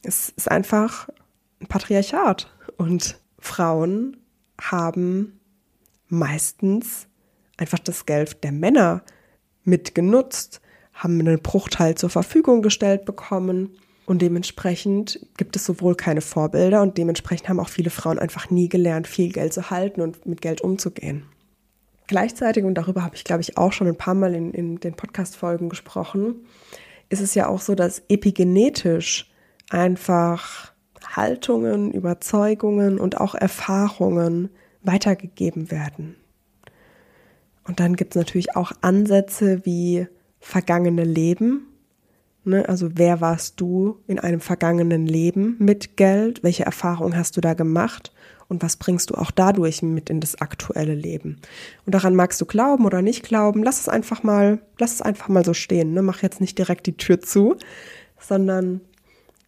Es 0.03 0.31
ist 0.31 0.51
einfach 0.51 1.09
ein 1.61 1.67
Patriarchat 1.69 2.51
und 2.77 3.21
Frauen 3.39 4.17
haben 4.61 5.39
meistens 6.09 7.07
einfach 7.57 7.79
das 7.79 8.07
Geld 8.07 8.43
der 8.43 8.53
Männer 8.53 9.03
mitgenutzt, 9.65 10.61
haben 10.93 11.21
einen 11.21 11.41
Bruchteil 11.41 11.95
zur 11.95 12.11
Verfügung 12.11 12.63
gestellt 12.63 13.05
bekommen 13.05 13.77
und 14.07 14.21
dementsprechend 14.23 15.25
gibt 15.37 15.57
es 15.57 15.65
sowohl 15.65 15.95
keine 15.95 16.21
Vorbilder 16.21 16.83
und 16.83 16.99
dementsprechend 16.99 17.49
haben 17.49 17.61
auch 17.61 17.69
viele 17.69 17.91
Frauen 17.91 18.19
einfach 18.19 18.51
nie 18.51 18.69
gelernt, 18.69 19.07
viel 19.07 19.33
Geld 19.33 19.53
zu 19.53 19.71
halten 19.71 20.01
und 20.01 20.27
mit 20.27 20.41
Geld 20.41 20.61
umzugehen. 20.61 21.25
Gleichzeitig, 22.09 22.65
und 22.65 22.75
darüber 22.75 23.05
habe 23.05 23.15
ich, 23.15 23.25
glaube 23.25 23.43
ich, 23.43 23.57
auch 23.57 23.73
schon 23.73 23.87
ein 23.87 23.97
paar 23.97 24.15
Mal 24.15 24.35
in, 24.35 24.53
in 24.53 24.81
den 24.81 24.95
Podcast-Folgen 24.95 25.69
gesprochen, 25.69 26.47
ist 27.09 27.21
es 27.21 27.35
ja 27.35 27.49
auch 27.49 27.61
so, 27.61 27.75
dass 27.75 28.03
epigenetisch 28.09 29.31
einfach 29.71 30.73
Haltungen, 31.07 31.93
Überzeugungen 31.93 32.99
und 32.99 33.21
auch 33.21 33.35
Erfahrungen 33.35 34.51
weitergegeben 34.83 35.71
werden. 35.71 36.17
Und 37.65 37.81
dann 37.81 37.95
gibt 37.97 38.15
es 38.15 38.19
natürlich 38.19 38.57
auch 38.57 38.73
Ansätze 38.81 39.65
wie 39.65 40.07
vergangene 40.41 41.05
Leben, 41.05 41.69
Ne? 42.45 42.69
Also 42.69 42.91
wer 42.95 43.21
warst 43.21 43.61
du 43.61 44.01
in 44.07 44.19
einem 44.19 44.41
vergangenen 44.41 45.07
Leben 45.07 45.57
mit 45.59 45.97
Geld? 45.97 46.43
Welche 46.43 46.65
Erfahrungen 46.65 47.17
hast 47.17 47.37
du 47.37 47.41
da 47.41 47.55
gemacht? 47.55 48.13
Und 48.49 48.63
was 48.63 48.77
bringst 48.77 49.11
du 49.11 49.15
auch 49.15 49.31
dadurch 49.31 49.83
mit 49.83 50.11
in 50.11 50.21
das 50.21 50.41
aktuelle 50.41 50.95
Leben? 50.95 51.39
Und 51.87 51.95
daran 51.95 52.15
magst 52.15 52.41
du 52.41 52.45
glauben 52.45 52.85
oder 52.85 53.01
nicht 53.01 53.23
glauben. 53.23 53.63
Lass 53.63 53.81
es 53.81 53.89
einfach 53.89 54.23
mal, 54.23 54.59
lass 54.79 54.95
es 54.95 55.03
einfach 55.03 55.29
mal 55.29 55.45
so 55.45 55.55
stehen. 55.55 55.95
Ne? 55.95 56.03
Mach 56.03 56.23
jetzt 56.23 56.41
nicht 56.41 56.59
direkt 56.59 56.87
die 56.87 56.97
Tür 56.97 57.21
zu, 57.21 57.57
sondern 58.21 58.83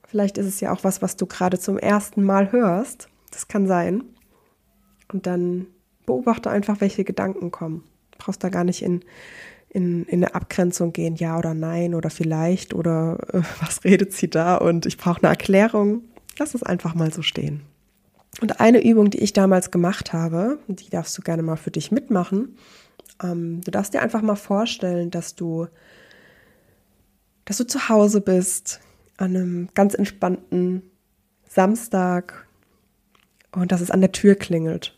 vielleicht 0.06 0.38
ist 0.38 0.46
es 0.46 0.60
ja 0.60 0.72
auch 0.72 0.84
was, 0.84 1.02
was 1.02 1.16
du 1.16 1.26
gerade 1.26 1.58
zum 1.58 1.76
ersten 1.76 2.22
Mal 2.22 2.52
hörst. 2.52 3.08
Das 3.30 3.48
kann 3.48 3.66
sein. 3.66 4.04
Und 5.12 5.26
dann 5.26 5.66
beobachte 6.06 6.48
einfach, 6.48 6.80
welche 6.80 7.04
Gedanken 7.04 7.50
kommen. 7.50 7.84
Brauchst 8.18 8.42
da 8.42 8.48
gar 8.48 8.64
nicht 8.64 8.82
in 8.82 9.02
in, 9.74 10.04
in 10.04 10.24
eine 10.24 10.34
Abgrenzung 10.34 10.92
gehen, 10.92 11.16
ja 11.16 11.36
oder 11.36 11.52
nein 11.52 11.94
oder 11.94 12.08
vielleicht 12.08 12.72
oder 12.72 13.18
äh, 13.32 13.42
was 13.60 13.84
redet 13.84 14.12
sie 14.14 14.30
da 14.30 14.56
und 14.56 14.86
ich 14.86 14.96
brauche 14.96 15.18
eine 15.18 15.28
Erklärung. 15.28 16.02
Lass 16.38 16.54
es 16.54 16.62
einfach 16.62 16.94
mal 16.94 17.12
so 17.12 17.22
stehen. 17.22 17.62
Und 18.40 18.60
eine 18.60 18.82
Übung, 18.82 19.10
die 19.10 19.18
ich 19.18 19.32
damals 19.32 19.70
gemacht 19.70 20.12
habe, 20.12 20.58
die 20.68 20.90
darfst 20.90 21.16
du 21.18 21.22
gerne 21.22 21.42
mal 21.42 21.56
für 21.56 21.70
dich 21.70 21.92
mitmachen. 21.92 22.56
Ähm, 23.22 23.60
du 23.62 23.70
darfst 23.70 23.94
dir 23.94 24.00
einfach 24.00 24.22
mal 24.22 24.36
vorstellen, 24.36 25.10
dass 25.10 25.34
du, 25.34 25.66
dass 27.44 27.58
du 27.58 27.66
zu 27.66 27.88
Hause 27.88 28.20
bist 28.20 28.80
an 29.16 29.36
einem 29.36 29.68
ganz 29.74 29.94
entspannten 29.94 30.82
Samstag 31.48 32.46
und 33.52 33.72
dass 33.72 33.80
es 33.80 33.90
an 33.90 34.00
der 34.00 34.12
Tür 34.12 34.34
klingelt. 34.36 34.96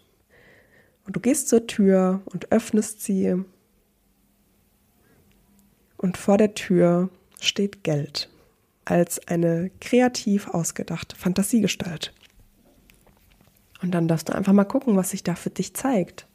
Und 1.07 1.17
du 1.17 1.21
gehst 1.21 1.49
zur 1.49 1.67
Tür 1.67 2.21
und 2.27 2.53
öffnest 2.53 3.03
sie 3.03 3.37
und 5.97 6.17
vor 6.17 6.37
der 6.37 6.55
Tür 6.55 7.11
steht 7.41 7.85
Geld 7.85 8.31
als 8.85 9.27
eine 9.27 9.71
kreativ 9.81 10.49
ausgedachte 10.49 11.17
Fantasiegestalt. 11.17 12.15
Und 13.83 13.91
dann 13.91 14.09
darfst 14.09 14.29
du 14.29 14.35
einfach 14.35 14.53
mal 14.53 14.65
gucken, 14.65 14.97
was 14.97 15.11
sich 15.11 15.23
da 15.23 15.35
für 15.35 15.51
dich 15.51 15.75
zeigt. 15.75 16.27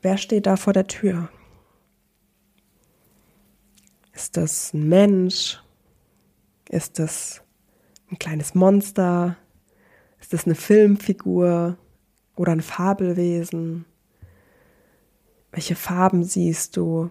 Wer 0.00 0.16
steht 0.16 0.46
da 0.46 0.56
vor 0.56 0.72
der 0.72 0.86
Tür? 0.86 1.28
Ist 4.12 4.36
das 4.36 4.72
ein 4.72 4.88
Mensch? 4.88 5.60
Ist 6.68 6.98
das 6.98 7.42
ein 8.10 8.18
kleines 8.18 8.54
Monster? 8.54 9.36
Ist 10.20 10.32
das 10.32 10.46
eine 10.46 10.54
Filmfigur 10.54 11.76
oder 12.36 12.52
ein 12.52 12.62
Fabelwesen? 12.62 13.84
Welche 15.50 15.74
Farben 15.74 16.24
siehst 16.24 16.76
du? 16.76 17.10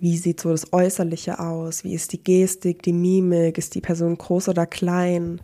Wie 0.00 0.16
sieht 0.16 0.40
so 0.40 0.50
das 0.50 0.72
Äußerliche 0.72 1.40
aus? 1.40 1.82
Wie 1.82 1.94
ist 1.94 2.12
die 2.12 2.22
Gestik, 2.22 2.82
die 2.82 2.92
Mimik? 2.92 3.58
Ist 3.58 3.74
die 3.74 3.80
Person 3.80 4.16
groß 4.16 4.48
oder 4.48 4.66
klein? 4.66 5.40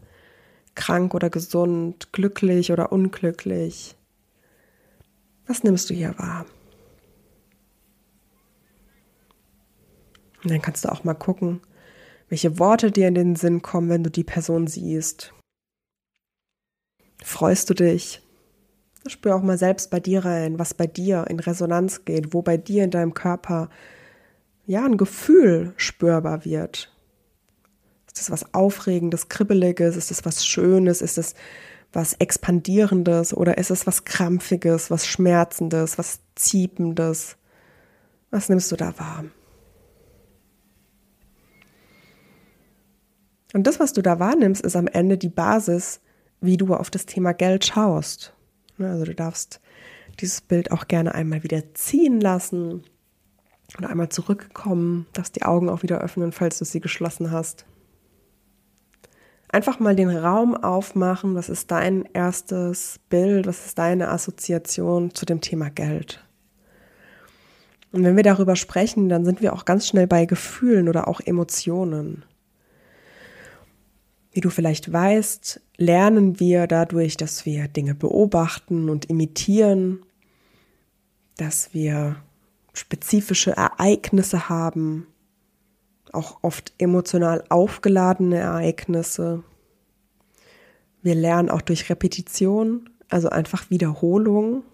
Krank 0.76 1.14
oder 1.14 1.28
gesund? 1.28 2.12
Glücklich 2.12 2.70
oder 2.70 2.92
unglücklich? 2.92 3.96
Was 5.46 5.64
nimmst 5.64 5.90
du 5.90 5.94
hier 5.94 6.16
wahr? 6.18 6.46
Und 10.42 10.50
dann 10.50 10.62
kannst 10.62 10.84
du 10.84 10.92
auch 10.92 11.04
mal 11.04 11.14
gucken, 11.14 11.60
welche 12.28 12.58
Worte 12.58 12.92
dir 12.92 13.08
in 13.08 13.14
den 13.14 13.36
Sinn 13.36 13.62
kommen, 13.62 13.88
wenn 13.88 14.04
du 14.04 14.10
die 14.10 14.24
Person 14.24 14.66
siehst. 14.66 15.32
Freust 17.22 17.70
du 17.70 17.74
dich? 17.74 18.20
Spür 19.06 19.36
auch 19.36 19.42
mal 19.42 19.58
selbst 19.58 19.90
bei 19.90 20.00
dir 20.00 20.24
rein, 20.24 20.58
was 20.58 20.74
bei 20.74 20.86
dir 20.86 21.26
in 21.28 21.40
Resonanz 21.40 22.04
geht, 22.04 22.32
wo 22.32 22.42
bei 22.42 22.56
dir 22.56 22.84
in 22.84 22.90
deinem 22.90 23.14
Körper 23.14 23.68
ja, 24.66 24.84
ein 24.84 24.96
Gefühl 24.96 25.74
spürbar 25.76 26.44
wird. 26.44 26.90
Ist 28.06 28.18
das 28.18 28.30
was 28.30 28.54
Aufregendes, 28.54 29.28
Kribbeliges? 29.28 29.96
Ist 29.96 30.10
das 30.10 30.24
was 30.24 30.46
Schönes? 30.46 31.02
Ist 31.02 31.18
das 31.18 31.34
was 31.92 32.14
Expandierendes? 32.14 33.34
Oder 33.34 33.58
ist 33.58 33.70
es 33.70 33.86
was 33.86 34.04
Krampfiges, 34.04 34.90
was 34.90 35.06
Schmerzendes, 35.06 35.98
was 35.98 36.20
Ziependes? 36.34 37.36
Was 38.30 38.48
nimmst 38.48 38.72
du 38.72 38.76
da 38.76 38.98
wahr? 38.98 39.24
Und 43.52 43.66
das, 43.66 43.78
was 43.78 43.92
du 43.92 44.02
da 44.02 44.18
wahrnimmst, 44.18 44.62
ist 44.64 44.74
am 44.74 44.88
Ende 44.88 45.16
die 45.16 45.28
Basis, 45.28 46.00
wie 46.40 46.56
du 46.56 46.74
auf 46.74 46.90
das 46.90 47.06
Thema 47.06 47.32
Geld 47.32 47.64
schaust. 47.64 48.34
Also 48.78 49.04
du 49.04 49.14
darfst 49.14 49.60
dieses 50.20 50.40
Bild 50.40 50.72
auch 50.72 50.88
gerne 50.88 51.14
einmal 51.14 51.44
wieder 51.44 51.74
ziehen 51.74 52.20
lassen 52.20 52.82
und 53.78 53.86
einmal 53.86 54.08
zurückkommen, 54.08 55.06
dass 55.12 55.32
die 55.32 55.42
Augen 55.42 55.68
auch 55.68 55.82
wieder 55.82 56.00
öffnen, 56.00 56.32
falls 56.32 56.58
du 56.58 56.64
sie 56.64 56.80
geschlossen 56.80 57.30
hast. 57.30 57.64
Einfach 59.48 59.78
mal 59.78 59.94
den 59.94 60.10
Raum 60.10 60.56
aufmachen, 60.56 61.34
was 61.34 61.48
ist 61.48 61.70
dein 61.70 62.08
erstes 62.12 62.98
Bild, 63.08 63.46
was 63.46 63.66
ist 63.66 63.78
deine 63.78 64.08
Assoziation 64.08 65.14
zu 65.14 65.26
dem 65.26 65.40
Thema 65.40 65.70
Geld. 65.70 66.24
Und 67.92 68.02
wenn 68.02 68.16
wir 68.16 68.24
darüber 68.24 68.56
sprechen, 68.56 69.08
dann 69.08 69.24
sind 69.24 69.40
wir 69.40 69.52
auch 69.52 69.64
ganz 69.64 69.86
schnell 69.86 70.08
bei 70.08 70.26
Gefühlen 70.26 70.88
oder 70.88 71.06
auch 71.06 71.20
Emotionen. 71.20 72.24
Wie 74.32 74.40
du 74.40 74.50
vielleicht 74.50 74.92
weißt, 74.92 75.60
lernen 75.76 76.40
wir 76.40 76.66
dadurch, 76.66 77.16
dass 77.16 77.46
wir 77.46 77.68
Dinge 77.68 77.94
beobachten 77.94 78.88
und 78.88 79.04
imitieren, 79.04 80.00
dass 81.36 81.72
wir 81.72 82.16
spezifische 82.74 83.52
Ereignisse 83.52 84.48
haben, 84.48 85.06
auch 86.12 86.38
oft 86.42 86.74
emotional 86.78 87.44
aufgeladene 87.48 88.36
Ereignisse. 88.36 89.42
Wir 91.02 91.14
lernen 91.14 91.50
auch 91.50 91.62
durch 91.62 91.88
Repetition, 91.88 92.90
also 93.08 93.30
einfach 93.30 93.70
Wiederholung 93.70 94.64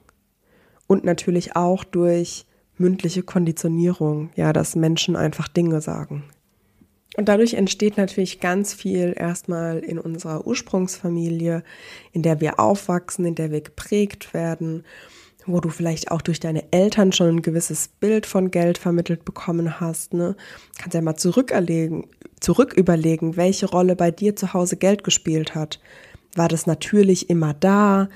und 0.87 1.04
natürlich 1.04 1.57
auch 1.57 1.85
durch 1.85 2.47
mündliche 2.76 3.23
Konditionierung, 3.23 4.30
ja, 4.35 4.52
dass 4.52 4.75
Menschen 4.75 5.14
einfach 5.14 5.49
Dinge 5.49 5.80
sagen. 5.80 6.25
Und 7.16 7.28
dadurch 7.28 7.54
entsteht 7.54 7.97
natürlich 7.97 8.40
ganz 8.40 8.73
viel 8.73 9.14
erstmal 9.16 9.80
in 9.80 9.99
unserer 9.99 10.47
Ursprungsfamilie, 10.47 11.64
in 12.12 12.23
der 12.23 12.40
wir 12.40 12.61
aufwachsen, 12.61 13.25
in 13.25 13.35
der 13.35 13.50
wir 13.50 13.61
geprägt 13.61 14.33
werden, 14.33 14.85
wo 15.47 15.61
du 15.61 15.68
vielleicht 15.68 16.11
auch 16.11 16.23
durch 16.23 16.40
deine 16.40 16.64
Eltern 16.73 17.12
schon 17.12 17.37
ein 17.37 17.42
gewisses 17.42 17.88
Bild 17.88 18.26
von 18.26 18.50
Geld 18.50 18.78
vermittelt 18.78 19.25
bekommen 19.25 19.80
hast. 19.80 20.14
Ne? 20.14 20.37
Kannst 20.78 20.94
ja 20.94 21.00
mal 21.00 21.16
zurückerlegen, 21.16 22.06
zurück 22.40 22.73
überlegen, 22.75 23.37
welche 23.37 23.66
Rolle 23.66 23.97
bei 23.97 24.11
dir 24.11 24.37
zu 24.37 24.52
Hause 24.52 24.76
Geld 24.76 25.04
gespielt 25.04 25.54
hat. 25.54 25.80
War 26.35 26.49
das 26.49 26.66
natürlich 26.66 27.30
immer 27.30 27.54
da? 27.54 28.09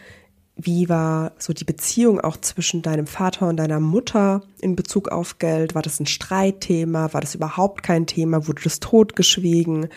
Wie 0.56 0.88
war 0.88 1.32
so 1.38 1.52
die 1.52 1.64
Beziehung 1.64 2.20
auch 2.20 2.36
zwischen 2.36 2.82
deinem 2.82 3.08
Vater 3.08 3.48
und 3.48 3.56
deiner 3.56 3.80
Mutter 3.80 4.42
in 4.60 4.76
Bezug 4.76 5.08
auf 5.08 5.38
Geld? 5.38 5.74
War 5.74 5.82
das 5.82 5.98
ein 5.98 6.06
Streitthema? 6.06 7.12
War 7.12 7.20
das 7.20 7.34
überhaupt 7.34 7.82
kein 7.82 8.06
Thema? 8.06 8.46
Wurde 8.46 8.62
das 8.62 8.78
totgeschwiegen? 8.78 9.88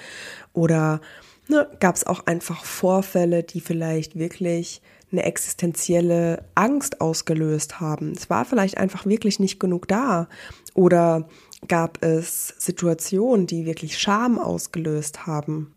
Oder 0.53 0.99
ne, 1.47 1.67
gab 1.79 1.95
es 1.95 2.07
auch 2.07 2.25
einfach 2.25 2.65
Vorfälle, 2.65 3.43
die 3.43 3.61
vielleicht 3.61 4.17
wirklich 4.17 4.81
eine 5.11 5.23
existenzielle 5.23 6.43
Angst 6.55 7.01
ausgelöst 7.01 7.79
haben? 7.79 8.11
Es 8.11 8.29
war 8.29 8.45
vielleicht 8.45 8.77
einfach 8.77 9.05
wirklich 9.05 9.39
nicht 9.39 9.59
genug 9.59 9.87
da. 9.87 10.27
Oder 10.73 11.27
gab 11.67 12.03
es 12.03 12.49
Situationen, 12.57 13.47
die 13.47 13.65
wirklich 13.65 13.97
Scham 13.97 14.39
ausgelöst 14.39 15.25
haben? 15.25 15.73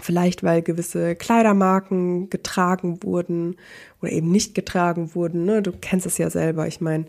Vielleicht 0.00 0.42
weil 0.42 0.62
gewisse 0.62 1.14
Kleidermarken 1.14 2.30
getragen 2.30 3.02
wurden 3.02 3.56
oder 4.00 4.10
eben 4.10 4.30
nicht 4.30 4.54
getragen 4.54 5.14
wurden. 5.14 5.44
Ne? 5.44 5.62
Du 5.62 5.72
kennst 5.72 6.06
es 6.06 6.16
ja 6.16 6.30
selber. 6.30 6.66
Ich 6.66 6.80
meine, 6.80 7.04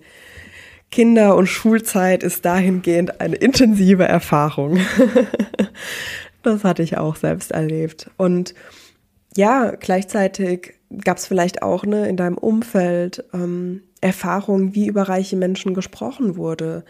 Kinder- 0.91 1.35
und 1.35 1.47
Schulzeit 1.47 2.21
ist 2.21 2.45
dahingehend 2.45 3.19
eine 3.19 3.37
intensive 3.37 4.03
Erfahrung. 4.03 4.77
das 6.43 6.63
hatte 6.63 6.83
ich 6.83 6.97
auch 6.97 7.15
selbst 7.15 7.51
erlebt. 7.51 8.11
Und 8.17 8.53
ja, 9.35 9.71
gleichzeitig 9.71 10.75
gab 11.03 11.17
es 11.17 11.27
vielleicht 11.27 11.61
auch 11.61 11.85
ne, 11.85 12.07
in 12.07 12.17
deinem 12.17 12.37
Umfeld 12.37 13.23
ähm, 13.33 13.81
Erfahrungen, 14.01 14.75
wie 14.75 14.87
über 14.87 15.03
reiche 15.03 15.35
Menschen 15.35 15.73
gesprochen 15.73 16.35
wurde. 16.35 16.83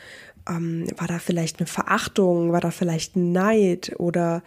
Ähm, 0.49 0.87
war 0.97 1.07
da 1.07 1.19
vielleicht 1.19 1.59
eine 1.59 1.67
Verachtung, 1.67 2.51
war 2.51 2.61
da 2.61 2.71
vielleicht 2.71 3.15
ein 3.15 3.31
Neid 3.31 3.93
oder 3.97 4.43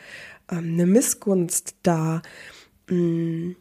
ähm, 0.50 0.74
eine 0.74 0.86
Missgunst 0.86 1.76
da? 1.82 2.22
Hm, 2.88 3.56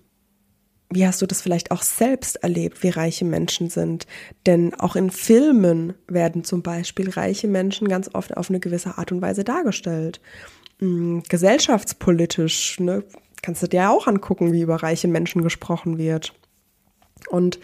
wie 0.90 1.06
hast 1.06 1.22
du 1.22 1.25
das 1.25 1.42
vielleicht 1.42 1.72
auch 1.72 1.82
selbst 1.82 2.38
erlebt, 2.38 2.84
wie 2.84 2.90
reiche 2.90 3.25
Menschen 3.25 3.70
sind? 3.70 4.06
Denn 4.46 4.74
auch 4.75 4.96
in 4.96 5.10
Filmen 5.10 5.94
werden 6.08 6.44
zum 6.44 6.62
Beispiel 6.62 7.10
reiche 7.10 7.48
Menschen 7.48 7.88
ganz 7.88 8.10
oft 8.14 8.38
auf 8.38 8.50
eine 8.50 8.60
gewisse 8.60 8.98
Art 8.98 9.12
und 9.12 9.22
Weise 9.22 9.44
dargestellt. 9.44 10.22
Hm, 10.80 11.24
gesellschaftspolitisch 11.28 12.80
ne, 12.80 13.04
kannst 13.46 13.62
du 13.62 13.68
dir 13.68 13.92
auch 13.92 14.08
angucken, 14.08 14.52
wie 14.52 14.62
über 14.62 14.82
reiche 14.82 15.08
Menschen 15.08 15.44
gesprochen 15.44 16.00
wird. 16.00 16.34
Und 17.30 17.60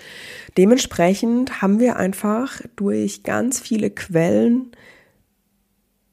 dementsprechend 0.57 1.61
haben 1.61 1.79
wir 1.79 1.95
einfach 1.95 2.61
durch 2.75 3.23
ganz 3.23 3.59
viele 3.59 3.89
Quellen 3.89 4.71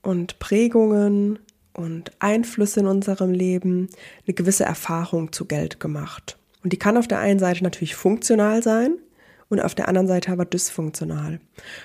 und 0.03 0.39
Prägungen 0.39 1.39
und 1.75 2.13
Einflüsse 2.19 2.81
in 2.81 2.87
unserem 2.87 3.31
Leben 3.31 3.89
eine 4.27 4.35
gewisse 4.35 4.65
Erfahrung 4.65 5.33
zu 5.33 5.45
Geld 5.45 5.81
gemacht. 5.81 6.39
Und 6.65 6.73
die 6.73 6.79
kann 6.79 6.97
auf 6.97 7.07
der 7.07 7.19
einen 7.19 7.39
Seite 7.39 7.63
natürlich 7.63 7.95
funktional 7.95 8.63
sein 8.63 8.97
und 9.49 9.61
auf 9.61 9.75
der 9.75 9.89
anderen 9.89 10.07
Seite 10.07 10.31
aber 10.31 10.45
dysfunktional. 10.45 11.41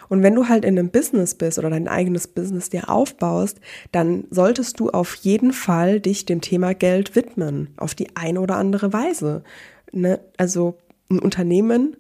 Und 0.10 0.23
wenn 0.23 0.36
du 0.36 0.49
halt 0.49 0.65
in 0.65 0.78
einem 0.78 0.89
Business 0.89 1.36
bist 1.36 1.58
oder 1.60 1.69
dein 1.69 1.88
eigenes 1.88 2.28
Business 2.28 2.69
dir 2.69 2.89
aufbaust, 2.89 3.60
dann 3.91 4.26
solltest 4.30 4.80
du 4.80 4.89
auf 4.89 5.15
jeden 5.15 5.54
Fall 5.54 5.99
dich 5.99 6.26
dem 6.26 6.41
Thema 6.41 6.73
Geld 6.73 7.15
widmen, 7.15 7.69
auf 7.78 7.95
die 7.95 8.15
eine 8.15 8.41
oder 8.41 8.58
andere 8.58 8.91
Weise. 8.91 9.43
Ne? 9.91 10.19
Also 10.38 10.78
ein 11.10 11.19
Unternehmen 11.19 11.95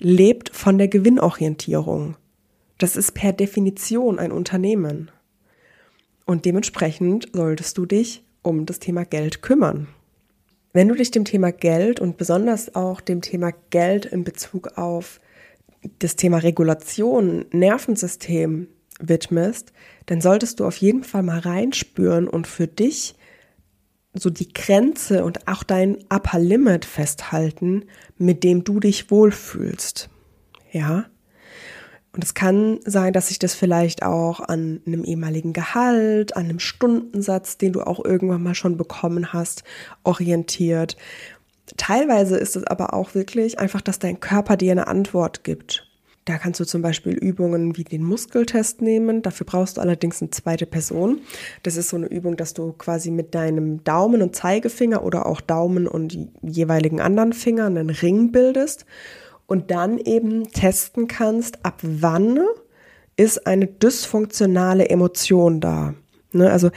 lebt 0.00 0.54
von 0.54 0.78
der 0.78 0.88
Gewinnorientierung. 0.88 2.16
Das 2.78 2.96
ist 2.96 3.12
per 3.12 3.32
Definition 3.32 4.18
ein 4.18 4.32
Unternehmen. 4.32 5.10
Und 6.26 6.44
dementsprechend 6.44 7.28
solltest 7.32 7.78
du 7.78 7.86
dich 7.86 8.22
um 8.42 8.66
das 8.66 8.80
Thema 8.80 9.04
Geld 9.04 9.42
kümmern. 9.42 9.88
Wenn 10.76 10.88
du 10.88 10.94
dich 10.94 11.10
dem 11.10 11.24
Thema 11.24 11.52
Geld 11.52 12.00
und 12.00 12.18
besonders 12.18 12.74
auch 12.74 13.00
dem 13.00 13.22
Thema 13.22 13.50
Geld 13.70 14.04
in 14.04 14.24
Bezug 14.24 14.76
auf 14.76 15.22
das 16.00 16.16
Thema 16.16 16.36
Regulation, 16.36 17.46
Nervensystem 17.50 18.68
widmest, 19.00 19.72
dann 20.04 20.20
solltest 20.20 20.60
du 20.60 20.66
auf 20.66 20.76
jeden 20.76 21.02
Fall 21.02 21.22
mal 21.22 21.38
reinspüren 21.38 22.28
und 22.28 22.46
für 22.46 22.66
dich 22.66 23.14
so 24.12 24.28
die 24.28 24.52
Grenze 24.52 25.24
und 25.24 25.48
auch 25.48 25.62
dein 25.62 25.96
Upper 26.10 26.40
Limit 26.40 26.84
festhalten, 26.84 27.86
mit 28.18 28.44
dem 28.44 28.62
du 28.62 28.78
dich 28.78 29.10
wohlfühlst. 29.10 30.10
Ja? 30.72 31.06
Und 32.16 32.24
es 32.24 32.32
kann 32.32 32.80
sein, 32.86 33.12
dass 33.12 33.28
sich 33.28 33.38
das 33.38 33.54
vielleicht 33.54 34.02
auch 34.02 34.40
an 34.40 34.80
einem 34.86 35.04
ehemaligen 35.04 35.52
Gehalt, 35.52 36.34
an 36.34 36.46
einem 36.46 36.60
Stundensatz, 36.60 37.58
den 37.58 37.74
du 37.74 37.82
auch 37.82 38.02
irgendwann 38.02 38.42
mal 38.42 38.54
schon 38.54 38.78
bekommen 38.78 39.34
hast, 39.34 39.64
orientiert. 40.02 40.96
Teilweise 41.76 42.38
ist 42.38 42.56
es 42.56 42.64
aber 42.64 42.94
auch 42.94 43.14
wirklich 43.14 43.58
einfach, 43.58 43.82
dass 43.82 43.98
dein 43.98 44.18
Körper 44.18 44.56
dir 44.56 44.72
eine 44.72 44.86
Antwort 44.86 45.44
gibt. 45.44 45.86
Da 46.24 46.38
kannst 46.38 46.58
du 46.58 46.64
zum 46.64 46.80
Beispiel 46.80 47.12
Übungen 47.12 47.76
wie 47.76 47.84
den 47.84 48.02
Muskeltest 48.02 48.80
nehmen. 48.80 49.20
Dafür 49.20 49.44
brauchst 49.44 49.76
du 49.76 49.82
allerdings 49.82 50.22
eine 50.22 50.30
zweite 50.30 50.64
Person. 50.64 51.20
Das 51.64 51.76
ist 51.76 51.90
so 51.90 51.96
eine 51.98 52.06
Übung, 52.06 52.38
dass 52.38 52.54
du 52.54 52.72
quasi 52.72 53.10
mit 53.10 53.34
deinem 53.34 53.84
Daumen 53.84 54.22
und 54.22 54.34
Zeigefinger 54.34 55.04
oder 55.04 55.26
auch 55.26 55.42
Daumen 55.42 55.86
und 55.86 56.16
jeweiligen 56.40 57.02
anderen 57.02 57.34
Fingern 57.34 57.76
einen 57.76 57.90
Ring 57.90 58.32
bildest 58.32 58.86
und 59.46 59.70
dann 59.70 59.98
eben 59.98 60.50
testen 60.50 61.08
kannst, 61.08 61.64
ab 61.64 61.78
wann 61.82 62.40
ist 63.16 63.46
eine 63.46 63.66
dysfunktionale 63.66 64.88
Emotion 64.88 65.60
da. 65.60 65.94
Ne? 66.32 66.50
Also 66.50 66.70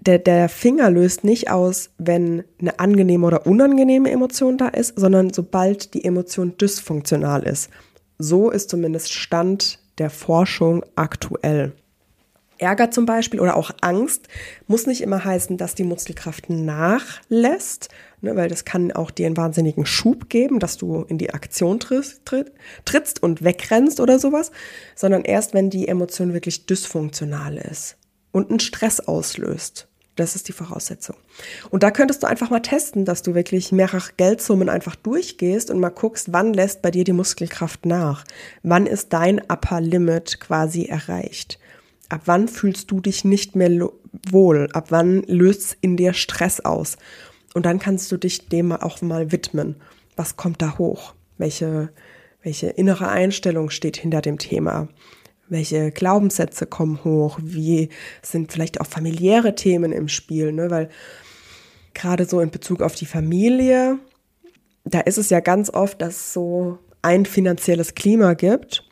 der, 0.00 0.18
der 0.18 0.48
Finger 0.48 0.90
löst 0.90 1.24
nicht 1.24 1.50
aus, 1.50 1.90
wenn 1.98 2.44
eine 2.60 2.78
angenehme 2.78 3.26
oder 3.26 3.46
unangenehme 3.46 4.10
Emotion 4.10 4.56
da 4.58 4.68
ist, 4.68 4.98
sondern 4.98 5.32
sobald 5.32 5.94
die 5.94 6.04
Emotion 6.04 6.56
dysfunktional 6.56 7.42
ist. 7.42 7.70
So 8.18 8.50
ist 8.50 8.70
zumindest 8.70 9.12
Stand 9.12 9.78
der 9.98 10.10
Forschung 10.10 10.84
aktuell. 10.96 11.72
Ärger 12.58 12.90
zum 12.90 13.06
Beispiel 13.06 13.40
oder 13.40 13.56
auch 13.56 13.70
Angst 13.80 14.28
muss 14.66 14.86
nicht 14.86 15.00
immer 15.00 15.24
heißen, 15.24 15.56
dass 15.56 15.74
die 15.74 15.84
Muskelkraft 15.84 16.50
nachlässt, 16.50 17.88
ne, 18.20 18.36
weil 18.36 18.48
das 18.48 18.64
kann 18.64 18.92
auch 18.92 19.10
dir 19.10 19.26
einen 19.26 19.36
wahnsinnigen 19.36 19.86
Schub 19.86 20.28
geben, 20.28 20.58
dass 20.58 20.76
du 20.76 21.02
in 21.02 21.18
die 21.18 21.32
Aktion 21.32 21.80
tritt, 21.80 22.24
tritt, 22.24 22.52
trittst 22.84 23.22
und 23.22 23.42
wegrennst 23.42 24.00
oder 24.00 24.18
sowas, 24.18 24.50
sondern 24.94 25.22
erst, 25.22 25.54
wenn 25.54 25.70
die 25.70 25.88
Emotion 25.88 26.32
wirklich 26.32 26.66
dysfunktional 26.66 27.56
ist 27.56 27.96
und 28.32 28.50
einen 28.50 28.60
Stress 28.60 29.00
auslöst. 29.00 29.88
Das 30.16 30.36
ist 30.36 30.48
die 30.48 30.52
Voraussetzung. 30.52 31.16
Und 31.70 31.82
da 31.82 31.90
könntest 31.90 32.22
du 32.22 32.26
einfach 32.26 32.50
mal 32.50 32.60
testen, 32.60 33.06
dass 33.06 33.22
du 33.22 33.34
wirklich 33.34 33.72
mehrere 33.72 34.10
Geldsummen 34.16 34.68
einfach 34.68 34.94
durchgehst 34.96 35.70
und 35.70 35.80
mal 35.80 35.88
guckst, 35.88 36.32
wann 36.32 36.52
lässt 36.52 36.82
bei 36.82 36.90
dir 36.90 37.04
die 37.04 37.14
Muskelkraft 37.14 37.86
nach? 37.86 38.24
Wann 38.62 38.86
ist 38.86 39.12
dein 39.14 39.38
Upper 39.38 39.80
Limit 39.80 40.40
quasi 40.40 40.84
erreicht? 40.84 41.58
Ab 42.10 42.22
wann 42.26 42.48
fühlst 42.48 42.90
du 42.90 43.00
dich 43.00 43.24
nicht 43.24 43.56
mehr 43.56 43.88
wohl? 44.28 44.68
Ab 44.72 44.86
wann 44.90 45.22
löst 45.22 45.78
in 45.80 45.96
dir 45.96 46.12
Stress 46.12 46.60
aus? 46.60 46.98
Und 47.54 47.66
dann 47.66 47.78
kannst 47.78 48.10
du 48.12 48.16
dich 48.16 48.48
dem 48.48 48.72
auch 48.72 49.02
mal 49.02 49.32
widmen. 49.32 49.76
Was 50.16 50.36
kommt 50.36 50.62
da 50.62 50.78
hoch? 50.78 51.14
Welche, 51.38 51.90
welche 52.42 52.68
innere 52.68 53.08
Einstellung 53.08 53.70
steht 53.70 53.96
hinter 53.96 54.20
dem 54.20 54.38
Thema? 54.38 54.88
Welche 55.48 55.90
Glaubenssätze 55.90 56.66
kommen 56.66 57.02
hoch? 57.02 57.38
Wie 57.42 57.88
sind 58.22 58.52
vielleicht 58.52 58.80
auch 58.80 58.86
familiäre 58.86 59.54
Themen 59.54 59.90
im 59.90 60.06
Spiel? 60.06 60.52
Ne? 60.52 60.70
Weil 60.70 60.90
gerade 61.94 62.24
so 62.24 62.40
in 62.40 62.50
Bezug 62.50 62.82
auf 62.82 62.94
die 62.94 63.06
Familie, 63.06 63.98
da 64.84 65.00
ist 65.00 65.18
es 65.18 65.30
ja 65.30 65.40
ganz 65.40 65.70
oft, 65.70 66.00
dass 66.00 66.14
es 66.14 66.32
so 66.32 66.78
ein 67.02 67.26
finanzielles 67.26 67.94
Klima 67.94 68.34
gibt, 68.34 68.84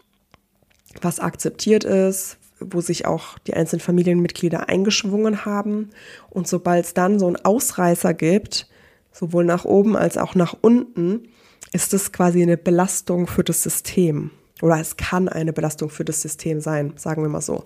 was 1.00 1.20
akzeptiert 1.20 1.84
ist, 1.84 2.38
wo 2.60 2.80
sich 2.80 3.06
auch 3.06 3.38
die 3.40 3.54
einzelnen 3.54 3.80
Familienmitglieder 3.80 4.68
eingeschwungen 4.68 5.44
haben. 5.44 5.90
Und 6.30 6.48
sobald 6.48 6.84
es 6.84 6.94
dann 6.94 7.18
so 7.18 7.26
einen 7.26 7.36
Ausreißer 7.36 8.14
gibt, 8.14 8.68
sowohl 9.12 9.44
nach 9.44 9.64
oben 9.64 9.96
als 9.96 10.16
auch 10.16 10.34
nach 10.34 10.54
unten, 10.60 11.28
ist 11.72 11.94
es 11.94 12.12
quasi 12.12 12.42
eine 12.42 12.56
Belastung 12.56 13.26
für 13.26 13.44
das 13.44 13.62
System. 13.62 14.30
Oder 14.62 14.80
es 14.80 14.96
kann 14.96 15.28
eine 15.28 15.52
Belastung 15.52 15.90
für 15.90 16.04
das 16.04 16.22
System 16.22 16.60
sein, 16.60 16.94
sagen 16.96 17.22
wir 17.22 17.28
mal 17.28 17.40
so. 17.40 17.64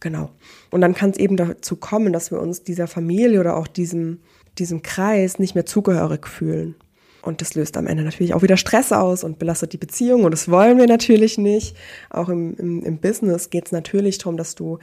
Genau. 0.00 0.30
Und 0.70 0.80
dann 0.80 0.94
kann 0.94 1.10
es 1.10 1.18
eben 1.18 1.36
dazu 1.36 1.76
kommen, 1.76 2.12
dass 2.12 2.30
wir 2.30 2.40
uns 2.40 2.62
dieser 2.62 2.86
Familie 2.86 3.40
oder 3.40 3.56
auch 3.56 3.66
diesem, 3.66 4.20
diesem 4.58 4.82
Kreis 4.82 5.38
nicht 5.38 5.54
mehr 5.54 5.66
zugehörig 5.66 6.26
fühlen. 6.26 6.74
Und 7.22 7.40
das 7.40 7.54
löst 7.54 7.76
am 7.76 7.86
Ende 7.86 8.02
natürlich 8.02 8.34
auch 8.34 8.42
wieder 8.42 8.56
Stress 8.56 8.92
aus 8.92 9.24
und 9.24 9.38
belastet 9.38 9.72
die 9.72 9.78
Beziehung. 9.78 10.24
Und 10.24 10.32
das 10.32 10.50
wollen 10.50 10.78
wir 10.78 10.86
natürlich 10.86 11.38
nicht. 11.38 11.76
Auch 12.08 12.28
im, 12.28 12.54
im, 12.56 12.82
im 12.82 12.98
Business 12.98 13.50
geht 13.50 13.66
es 13.66 13.72
natürlich 13.72 14.18
darum, 14.18 14.36
dass 14.36 14.54
du 14.54 14.78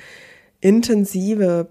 intensive 0.62 1.70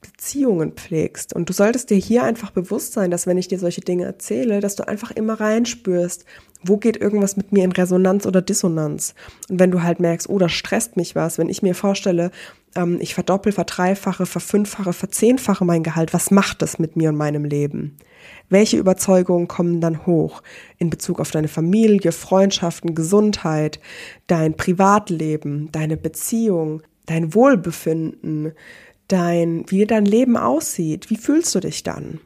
Beziehungen 0.00 0.72
pflegst. 0.72 1.34
Und 1.34 1.48
du 1.48 1.52
solltest 1.52 1.90
dir 1.90 1.96
hier 1.96 2.24
einfach 2.24 2.50
bewusst 2.50 2.92
sein, 2.92 3.10
dass 3.10 3.26
wenn 3.26 3.38
ich 3.38 3.48
dir 3.48 3.58
solche 3.58 3.80
Dinge 3.80 4.04
erzähle, 4.04 4.60
dass 4.60 4.76
du 4.76 4.86
einfach 4.86 5.10
immer 5.10 5.40
reinspürst, 5.40 6.24
wo 6.66 6.76
geht 6.76 6.96
irgendwas 6.96 7.36
mit 7.36 7.52
mir 7.52 7.64
in 7.64 7.72
Resonanz 7.72 8.26
oder 8.26 8.42
Dissonanz. 8.42 9.14
Und 9.48 9.60
wenn 9.60 9.70
du 9.70 9.82
halt 9.82 10.00
merkst, 10.00 10.28
oh, 10.28 10.38
das 10.38 10.52
stresst 10.52 10.96
mich 10.96 11.14
was, 11.14 11.38
wenn 11.38 11.48
ich 11.48 11.62
mir 11.62 11.74
vorstelle, 11.74 12.30
ähm, 12.74 12.98
ich 13.00 13.14
verdoppel, 13.14 13.52
verdreifache, 13.52 14.26
verfünffache, 14.26 14.92
verzehnfache 14.92 15.64
mein 15.64 15.82
Gehalt, 15.82 16.12
was 16.12 16.30
macht 16.30 16.62
das 16.62 16.78
mit 16.78 16.96
mir 16.96 17.10
und 17.10 17.16
meinem 17.16 17.44
Leben? 17.44 17.96
Welche 18.48 18.76
Überzeugungen 18.76 19.48
kommen 19.48 19.80
dann 19.80 20.06
hoch 20.06 20.42
in 20.78 20.90
Bezug 20.90 21.20
auf 21.20 21.30
deine 21.30 21.48
Familie, 21.48 22.12
Freundschaften, 22.12 22.94
Gesundheit, 22.94 23.80
dein 24.26 24.56
Privatleben, 24.56 25.70
deine 25.72 25.96
Beziehung, 25.96 26.82
dein 27.06 27.34
Wohlbefinden, 27.34 28.52
dein, 29.08 29.64
wie 29.68 29.86
dein 29.86 30.04
Leben 30.04 30.36
aussieht? 30.36 31.10
Wie 31.10 31.16
fühlst 31.16 31.54
du 31.54 31.60
dich 31.60 31.82
dann? 31.82 32.20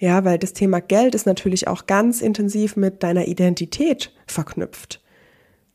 Ja, 0.00 0.24
weil 0.24 0.38
das 0.38 0.54
Thema 0.54 0.80
Geld 0.80 1.14
ist 1.14 1.26
natürlich 1.26 1.68
auch 1.68 1.86
ganz 1.86 2.22
intensiv 2.22 2.74
mit 2.74 3.02
deiner 3.02 3.28
Identität 3.28 4.12
verknüpft. 4.26 5.02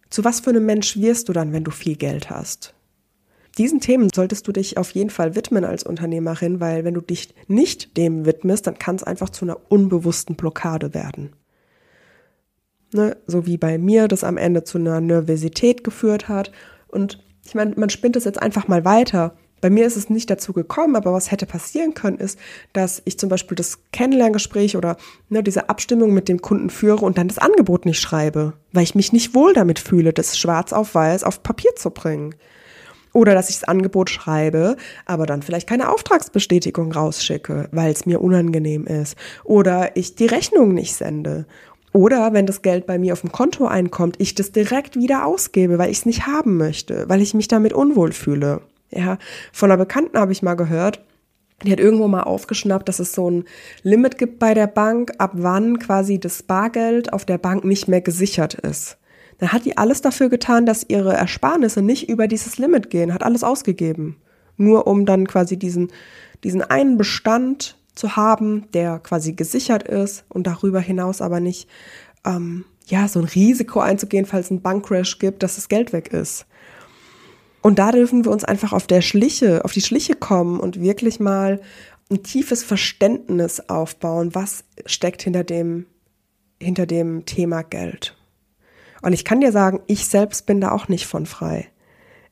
Zu 0.09 0.23
was 0.23 0.39
für 0.39 0.49
einem 0.49 0.65
Mensch 0.65 0.97
wirst 0.97 1.29
du 1.29 1.33
dann, 1.33 1.53
wenn 1.53 1.63
du 1.63 1.69
viel 1.69 1.95
Geld 1.95 2.31
hast? 2.31 2.73
Diesen 3.59 3.79
Themen 3.79 4.09
solltest 4.13 4.47
du 4.47 4.51
dich 4.51 4.77
auf 4.79 4.91
jeden 4.91 5.11
Fall 5.11 5.35
widmen 5.35 5.63
als 5.63 5.83
Unternehmerin, 5.83 6.59
weil 6.59 6.83
wenn 6.83 6.95
du 6.95 7.01
dich 7.01 7.35
nicht 7.47 7.97
dem 7.97 8.25
widmest, 8.25 8.65
dann 8.65 8.79
kann 8.79 8.95
es 8.95 9.03
einfach 9.03 9.29
zu 9.29 9.45
einer 9.45 9.59
unbewussten 9.69 10.35
Blockade 10.35 10.95
werden. 10.95 11.35
Ne? 12.93 13.17
So 13.27 13.45
wie 13.45 13.57
bei 13.57 13.77
mir 13.77 14.07
das 14.07 14.23
am 14.23 14.37
Ende 14.37 14.63
zu 14.63 14.79
einer 14.79 15.01
Nervosität 15.01 15.83
geführt 15.83 16.27
hat. 16.29 16.51
Und 16.87 17.23
ich 17.45 17.53
meine, 17.53 17.75
man 17.75 17.91
spinnt 17.91 18.15
es 18.15 18.25
jetzt 18.25 18.41
einfach 18.41 18.67
mal 18.67 18.85
weiter. 18.85 19.37
Bei 19.65 19.71
mir 19.71 19.87
ist 19.87 19.97
es 19.97 20.11
nicht 20.11 20.29
dazu 20.29 20.53
gekommen, 20.53 20.95
aber 20.95 21.11
was 21.11 21.31
hätte 21.31 21.47
passieren 21.47 21.95
können, 21.95 22.19
ist, 22.19 22.37
dass 22.71 23.01
ich 23.05 23.17
zum 23.17 23.29
Beispiel 23.29 23.55
das 23.55 23.79
Kennenlerngespräch 23.91 24.77
oder 24.77 24.95
ne, 25.29 25.41
diese 25.41 25.69
Abstimmung 25.69 26.13
mit 26.13 26.29
dem 26.29 26.39
Kunden 26.39 26.69
führe 26.69 27.03
und 27.03 27.17
dann 27.17 27.29
das 27.29 27.39
Angebot 27.39 27.87
nicht 27.87 27.99
schreibe, 27.99 28.53
weil 28.73 28.83
ich 28.83 28.93
mich 28.93 29.11
nicht 29.11 29.33
wohl 29.33 29.53
damit 29.53 29.79
fühle, 29.79 30.13
das 30.13 30.37
schwarz 30.37 30.71
auf 30.71 30.93
weiß 30.93 31.23
auf 31.23 31.41
Papier 31.41 31.75
zu 31.75 31.89
bringen. 31.89 32.35
Oder 33.11 33.33
dass 33.33 33.49
ich 33.49 33.55
das 33.55 33.67
Angebot 33.67 34.11
schreibe, 34.11 34.77
aber 35.07 35.25
dann 35.25 35.41
vielleicht 35.41 35.67
keine 35.67 35.89
Auftragsbestätigung 35.91 36.91
rausschicke, 36.91 37.67
weil 37.71 37.91
es 37.91 38.05
mir 38.05 38.21
unangenehm 38.21 38.85
ist. 38.85 39.17
Oder 39.43 39.97
ich 39.97 40.13
die 40.13 40.27
Rechnung 40.27 40.75
nicht 40.75 40.93
sende. 40.93 41.47
Oder 41.91 42.33
wenn 42.33 42.45
das 42.45 42.61
Geld 42.61 42.85
bei 42.85 42.99
mir 42.99 43.13
auf 43.13 43.21
dem 43.21 43.31
Konto 43.31 43.65
einkommt, 43.65 44.17
ich 44.19 44.35
das 44.35 44.51
direkt 44.51 44.95
wieder 44.95 45.25
ausgebe, 45.25 45.79
weil 45.79 45.89
ich 45.89 45.97
es 45.97 46.05
nicht 46.05 46.27
haben 46.27 46.55
möchte, 46.55 47.05
weil 47.09 47.23
ich 47.23 47.33
mich 47.33 47.47
damit 47.47 47.73
unwohl 47.73 48.11
fühle. 48.11 48.61
Ja, 48.91 49.17
von 49.51 49.71
einer 49.71 49.77
Bekannten 49.77 50.17
habe 50.17 50.31
ich 50.31 50.43
mal 50.43 50.55
gehört, 50.55 51.01
die 51.63 51.71
hat 51.71 51.79
irgendwo 51.79 52.07
mal 52.07 52.23
aufgeschnappt, 52.23 52.87
dass 52.89 52.99
es 52.99 53.13
so 53.13 53.29
ein 53.29 53.45
Limit 53.81 54.17
gibt 54.17 54.39
bei 54.39 54.53
der 54.53 54.67
Bank, 54.67 55.13
ab 55.17 55.31
wann 55.33 55.79
quasi 55.79 56.19
das 56.19 56.43
Bargeld 56.43 57.13
auf 57.13 57.25
der 57.25 57.37
Bank 57.37 57.63
nicht 57.63 57.87
mehr 57.87 58.01
gesichert 58.01 58.55
ist. 58.55 58.97
Dann 59.37 59.51
hat 59.51 59.65
die 59.65 59.77
alles 59.77 60.01
dafür 60.01 60.29
getan, 60.29 60.65
dass 60.65 60.85
ihre 60.87 61.13
Ersparnisse 61.13 61.81
nicht 61.81 62.09
über 62.09 62.27
dieses 62.27 62.57
Limit 62.57 62.89
gehen, 62.89 63.13
hat 63.13 63.23
alles 63.23 63.43
ausgegeben. 63.43 64.17
Nur 64.57 64.87
um 64.87 65.05
dann 65.05 65.27
quasi 65.27 65.57
diesen, 65.57 65.91
diesen 66.43 66.61
einen 66.61 66.97
Bestand 66.97 67.77
zu 67.95 68.15
haben, 68.15 68.67
der 68.73 68.99
quasi 68.99 69.33
gesichert 69.33 69.83
ist 69.83 70.25
und 70.29 70.47
darüber 70.47 70.79
hinaus 70.79 71.21
aber 71.21 71.39
nicht, 71.39 71.69
ähm, 72.25 72.65
ja, 72.87 73.07
so 73.07 73.19
ein 73.19 73.25
Risiko 73.25 73.79
einzugehen, 73.79 74.25
falls 74.25 74.45
es 74.45 74.51
einen 74.51 74.61
Bankcrash 74.61 75.19
gibt, 75.19 75.43
dass 75.43 75.55
das 75.55 75.69
Geld 75.69 75.91
weg 75.91 76.09
ist. 76.13 76.45
Und 77.65 77.79
da 77.79 77.91
dürfen 77.91 78.25
wir 78.25 78.31
uns 78.31 78.43
einfach 78.43 78.73
auf 78.73 78.85
der 78.85 79.01
Schliche, 79.01 79.65
auf 79.65 79.73
die 79.73 79.81
Schliche 79.81 80.13
kommen 80.13 80.59
und 80.59 80.79
wirklich 80.79 81.19
mal 81.19 81.61
ein 82.11 82.21
tiefes 82.21 82.63
Verständnis 82.63 83.59
aufbauen, 83.59 84.35
was 84.35 84.65
steckt 84.85 85.23
hinter 85.23 85.43
dem, 85.43 85.87
hinter 86.61 86.85
dem 86.85 87.25
Thema 87.25 87.63
Geld. 87.63 88.15
Und 89.01 89.13
ich 89.13 89.25
kann 89.25 89.41
dir 89.41 89.51
sagen, 89.51 89.79
ich 89.87 90.05
selbst 90.05 90.45
bin 90.45 90.61
da 90.61 90.73
auch 90.73 90.89
nicht 90.89 91.07
von 91.07 91.25
frei. 91.25 91.65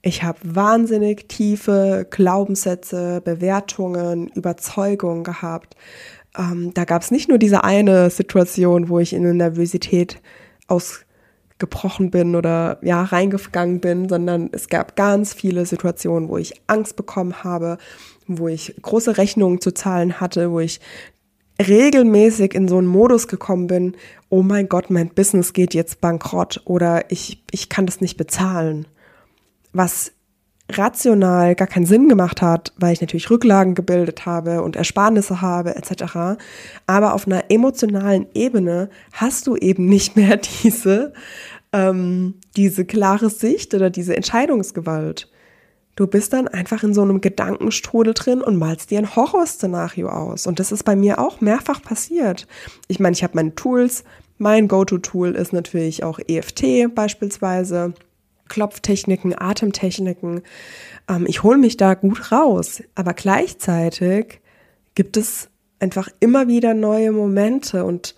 Ich 0.03 0.21
habe 0.21 0.37
wahnsinnig 0.43 1.27
tiefe 1.29 2.05
Glaubenssätze, 2.11 3.19
Bewertungen, 3.25 4.27
Überzeugungen 4.35 5.23
gehabt. 5.23 5.75
Ähm, 6.37 6.75
da 6.75 6.85
gab 6.85 7.01
es 7.01 7.09
nicht 7.09 7.27
nur 7.27 7.39
diese 7.39 7.63
eine 7.63 8.11
Situation, 8.11 8.87
wo 8.87 8.99
ich 8.99 9.13
in 9.13 9.23
eine 9.23 9.33
Nervosität 9.33 10.21
ausgebrochen 11.63 12.11
bin 12.11 12.35
oder 12.35 12.77
ja 12.81 13.03
reingegangen 13.03 13.79
bin, 13.79 14.09
sondern 14.09 14.49
es 14.51 14.67
gab 14.67 14.95
ganz 14.95 15.33
viele 15.33 15.65
Situationen, 15.65 16.29
wo 16.29 16.37
ich 16.37 16.53
Angst 16.67 16.95
bekommen 16.95 17.43
habe, 17.43 17.77
wo 18.27 18.47
ich 18.47 18.75
große 18.81 19.17
Rechnungen 19.17 19.61
zu 19.61 19.71
zahlen 19.73 20.19
hatte, 20.19 20.51
wo 20.51 20.59
ich 20.59 20.79
regelmäßig 21.65 22.53
in 22.53 22.67
so 22.67 22.77
einen 22.77 22.87
Modus 22.87 23.27
gekommen 23.27 23.67
bin, 23.67 23.95
oh 24.29 24.41
mein 24.41 24.67
Gott, 24.67 24.89
mein 24.89 25.09
Business 25.09 25.53
geht 25.53 25.73
jetzt 25.73 26.01
bankrott 26.01 26.61
oder 26.65 27.11
ich, 27.11 27.43
ich 27.51 27.69
kann 27.69 27.85
das 27.85 28.01
nicht 28.01 28.17
bezahlen. 28.17 28.87
Was 29.71 30.11
rational 30.71 31.55
gar 31.55 31.67
keinen 31.67 31.85
Sinn 31.85 32.09
gemacht 32.09 32.41
hat, 32.41 32.73
weil 32.77 32.93
ich 32.93 33.01
natürlich 33.01 33.29
Rücklagen 33.29 33.75
gebildet 33.75 34.25
habe 34.25 34.61
und 34.61 34.75
Ersparnisse 34.75 35.41
habe 35.41 35.75
etc. 35.75 36.39
Aber 36.87 37.13
auf 37.13 37.27
einer 37.27 37.45
emotionalen 37.49 38.27
Ebene 38.33 38.89
hast 39.11 39.47
du 39.47 39.55
eben 39.55 39.85
nicht 39.85 40.15
mehr 40.15 40.37
diese, 40.63 41.13
ähm, 41.71 42.35
diese 42.55 42.85
klare 42.85 43.29
Sicht 43.29 43.73
oder 43.73 43.89
diese 43.89 44.15
Entscheidungsgewalt. 44.15 45.29
Du 45.95 46.07
bist 46.07 46.33
dann 46.33 46.47
einfach 46.47 46.81
in 46.81 46.93
so 46.95 47.03
einem 47.03 47.21
Gedankenstrudel 47.21 48.15
drin 48.15 48.41
und 48.41 48.57
malst 48.57 48.89
dir 48.89 48.97
ein 48.97 49.15
Horrorszenario 49.15 50.09
aus. 50.09 50.47
Und 50.47 50.59
das 50.59 50.71
ist 50.71 50.83
bei 50.83 50.95
mir 50.95 51.19
auch 51.19 51.39
mehrfach 51.39 51.83
passiert. 51.83 52.47
Ich 52.87 52.99
meine, 52.99 53.13
ich 53.13 53.23
habe 53.23 53.35
meine 53.35 53.53
Tools. 53.53 54.03
Mein 54.39 54.67
Go-To-Tool 54.67 55.35
ist 55.35 55.53
natürlich 55.53 56.03
auch 56.03 56.19
EFT 56.19 56.95
beispielsweise. 56.95 57.93
Klopftechniken, 58.53 59.33
Atemtechniken. 59.35 60.43
Ähm, 61.09 61.25
ich 61.27 61.41
hole 61.41 61.57
mich 61.57 61.75
da 61.75 61.95
gut 61.95 62.31
raus, 62.31 62.83
aber 62.93 63.15
gleichzeitig 63.15 64.41
gibt 64.93 65.17
es 65.17 65.49
einfach 65.79 66.09
immer 66.19 66.47
wieder 66.47 66.75
neue 66.75 67.11
Momente 67.11 67.83
und 67.83 68.13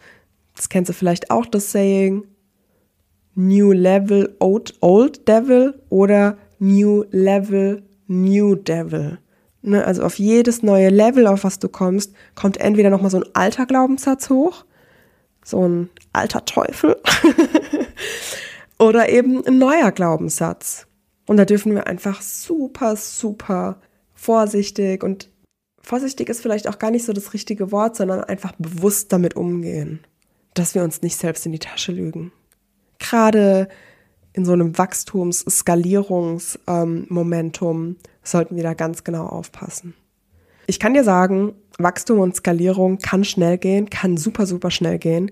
das 0.53 0.67
kennst 0.67 0.89
du 0.89 0.93
vielleicht 0.93 1.31
auch, 1.31 1.45
das 1.45 1.71
Saying 1.71 2.25
New 3.35 3.71
Level, 3.71 4.35
Old, 4.39 4.73
old 4.81 5.25
Devil 5.25 5.81
oder 5.89 6.37
New 6.59 7.05
Level, 7.11 7.83
New 8.07 8.55
Devil. 8.55 9.19
Ne, 9.61 9.85
also 9.85 10.03
auf 10.03 10.19
jedes 10.19 10.63
neue 10.63 10.89
Level, 10.89 11.27
auf 11.27 11.45
was 11.45 11.59
du 11.59 11.69
kommst, 11.69 12.13
kommt 12.35 12.57
entweder 12.57 12.89
nochmal 12.89 13.09
so 13.09 13.17
ein 13.17 13.29
alter 13.33 13.65
Glaubenssatz 13.65 14.29
hoch, 14.29 14.65
so 15.45 15.65
ein 15.65 15.89
alter 16.11 16.43
Teufel, 16.43 16.97
oder 18.79 19.09
eben 19.09 19.45
ein 19.45 19.57
neuer 19.57 19.91
Glaubenssatz. 19.91 20.87
Und 21.25 21.35
da 21.37 21.45
dürfen 21.45 21.73
wir 21.73 21.87
einfach 21.87 22.21
super, 22.21 22.95
super 22.95 23.79
vorsichtig 24.13 25.03
und 25.03 25.31
vorsichtig 25.81 26.29
ist 26.29 26.41
vielleicht 26.41 26.67
auch 26.67 26.77
gar 26.79 26.91
nicht 26.91 27.05
so 27.05 27.13
das 27.13 27.33
richtige 27.33 27.71
Wort, 27.71 27.95
sondern 27.95 28.23
einfach 28.23 28.53
bewusst 28.57 29.13
damit 29.13 29.35
umgehen, 29.35 30.01
dass 30.53 30.75
wir 30.75 30.83
uns 30.83 31.01
nicht 31.01 31.17
selbst 31.17 31.45
in 31.45 31.51
die 31.51 31.59
Tasche 31.59 31.91
lügen. 31.91 32.31
Gerade 32.99 33.67
in 34.33 34.45
so 34.45 34.53
einem 34.53 34.77
Wachstums-, 34.77 35.45
Skalierungsmomentum 35.49 37.87
ähm, 37.87 37.95
sollten 38.23 38.55
wir 38.55 38.63
da 38.63 38.73
ganz 38.73 39.03
genau 39.03 39.27
aufpassen. 39.27 39.95
Ich 40.67 40.79
kann 40.79 40.93
dir 40.93 41.03
sagen, 41.03 41.55
Wachstum 41.77 42.19
und 42.19 42.35
Skalierung 42.35 42.99
kann 42.99 43.23
schnell 43.23 43.57
gehen, 43.57 43.89
kann 43.89 44.17
super, 44.17 44.45
super 44.45 44.71
schnell 44.71 44.97
gehen. 44.97 45.31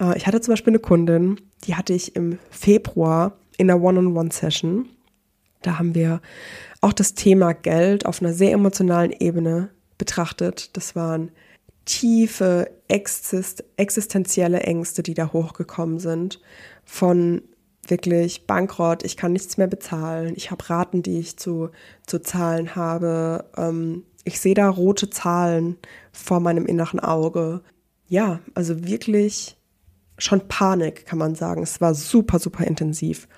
Äh, 0.00 0.16
ich 0.16 0.26
hatte 0.26 0.40
zum 0.40 0.52
Beispiel 0.52 0.72
eine 0.72 0.80
Kundin, 0.80 1.40
die 1.66 1.74
hatte 1.74 1.92
ich 1.92 2.16
im 2.16 2.38
Februar 2.50 3.36
in 3.56 3.70
einer 3.70 3.82
One-on-One-Session. 3.82 4.88
Da 5.62 5.78
haben 5.78 5.94
wir 5.94 6.20
auch 6.80 6.92
das 6.92 7.14
Thema 7.14 7.52
Geld 7.52 8.06
auf 8.06 8.20
einer 8.20 8.34
sehr 8.34 8.52
emotionalen 8.52 9.12
Ebene 9.12 9.70
betrachtet. 9.96 10.76
Das 10.76 10.94
waren 10.94 11.30
tiefe 11.84 12.70
exist 12.88 13.64
existenzielle 13.76 14.60
Ängste, 14.60 15.02
die 15.02 15.14
da 15.14 15.32
hochgekommen 15.32 15.98
sind. 15.98 16.40
Von 16.84 17.42
wirklich 17.86 18.46
Bankrott, 18.46 19.02
ich 19.04 19.16
kann 19.16 19.32
nichts 19.32 19.56
mehr 19.56 19.66
bezahlen, 19.66 20.34
ich 20.36 20.50
habe 20.50 20.68
Raten, 20.68 21.02
die 21.02 21.18
ich 21.18 21.36
zu, 21.36 21.70
zu 22.06 22.20
zahlen 22.20 22.76
habe, 22.76 23.44
ähm, 23.56 24.04
ich 24.24 24.40
sehe 24.40 24.54
da 24.54 24.68
rote 24.68 25.10
Zahlen 25.10 25.76
vor 26.12 26.40
meinem 26.40 26.66
inneren 26.66 27.00
Auge. 27.00 27.62
Ja, 28.08 28.40
also 28.54 28.84
wirklich 28.86 29.56
schon 30.18 30.48
Panik, 30.48 31.06
kann 31.06 31.18
man 31.18 31.34
sagen. 31.34 31.62
Es 31.62 31.80
war 31.80 31.94
super, 31.94 32.38
super 32.38 32.64
intensiv. 32.64 33.28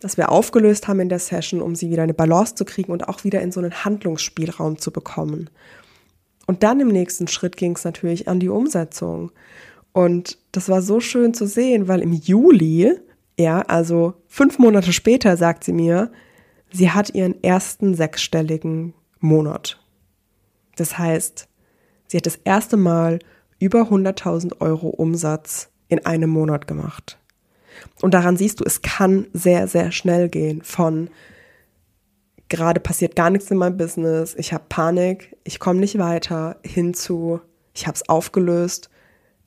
dass 0.00 0.18
wir 0.18 0.30
aufgelöst 0.30 0.86
haben 0.86 1.00
in 1.00 1.08
der 1.08 1.18
Session, 1.18 1.62
um 1.62 1.74
sie 1.74 1.88
wieder 1.88 2.02
eine 2.02 2.12
Balance 2.12 2.56
zu 2.56 2.66
kriegen 2.66 2.92
und 2.92 3.08
auch 3.08 3.24
wieder 3.24 3.40
in 3.40 3.52
so 3.52 3.60
einen 3.60 3.84
Handlungsspielraum 3.86 4.76
zu 4.78 4.90
bekommen. 4.90 5.48
Und 6.46 6.62
dann 6.62 6.78
im 6.80 6.88
nächsten 6.88 7.26
Schritt 7.26 7.56
ging 7.56 7.74
es 7.74 7.84
natürlich 7.84 8.28
an 8.28 8.38
die 8.38 8.50
Umsetzung. 8.50 9.32
Und 9.92 10.36
das 10.52 10.68
war 10.68 10.82
so 10.82 11.00
schön 11.00 11.32
zu 11.32 11.46
sehen, 11.46 11.88
weil 11.88 12.02
im 12.02 12.12
Juli, 12.12 12.98
ja, 13.38 13.62
also 13.62 14.12
fünf 14.26 14.58
Monate 14.58 14.92
später, 14.92 15.38
sagt 15.38 15.64
sie 15.64 15.72
mir, 15.72 16.12
sie 16.70 16.90
hat 16.90 17.14
ihren 17.14 17.42
ersten 17.42 17.94
sechsstelligen 17.94 18.92
Monat. 19.20 19.80
Das 20.76 20.98
heißt, 20.98 21.48
sie 22.06 22.16
hat 22.16 22.26
das 22.26 22.38
erste 22.44 22.76
Mal 22.76 23.18
über 23.58 23.82
100.000 23.82 24.60
Euro 24.60 24.88
Umsatz 24.88 25.70
in 25.88 26.04
einem 26.04 26.30
Monat 26.30 26.66
gemacht. 26.66 27.18
Und 28.00 28.14
daran 28.14 28.36
siehst 28.36 28.60
du, 28.60 28.64
es 28.64 28.82
kann 28.82 29.26
sehr, 29.32 29.68
sehr 29.68 29.92
schnell 29.92 30.28
gehen 30.28 30.62
von 30.62 31.10
gerade 32.48 32.80
passiert 32.80 33.16
gar 33.16 33.30
nichts 33.30 33.50
in 33.50 33.58
meinem 33.58 33.76
Business, 33.76 34.34
ich 34.36 34.52
habe 34.52 34.64
Panik, 34.68 35.36
ich 35.44 35.58
komme 35.58 35.80
nicht 35.80 35.98
weiter, 35.98 36.56
hin 36.62 36.94
zu, 36.94 37.40
ich 37.74 37.86
habe 37.86 37.96
es 37.96 38.08
aufgelöst 38.08 38.90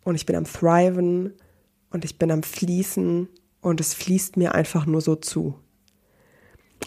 und 0.03 0.15
ich 0.15 0.25
bin 0.25 0.35
am 0.35 0.45
Thriven 0.45 1.33
und 1.91 2.05
ich 2.05 2.17
bin 2.17 2.31
am 2.31 2.43
Fließen 2.43 3.29
und 3.61 3.79
es 3.79 3.93
fließt 3.93 4.37
mir 4.37 4.55
einfach 4.55 4.85
nur 4.85 5.01
so 5.01 5.15
zu. 5.15 5.55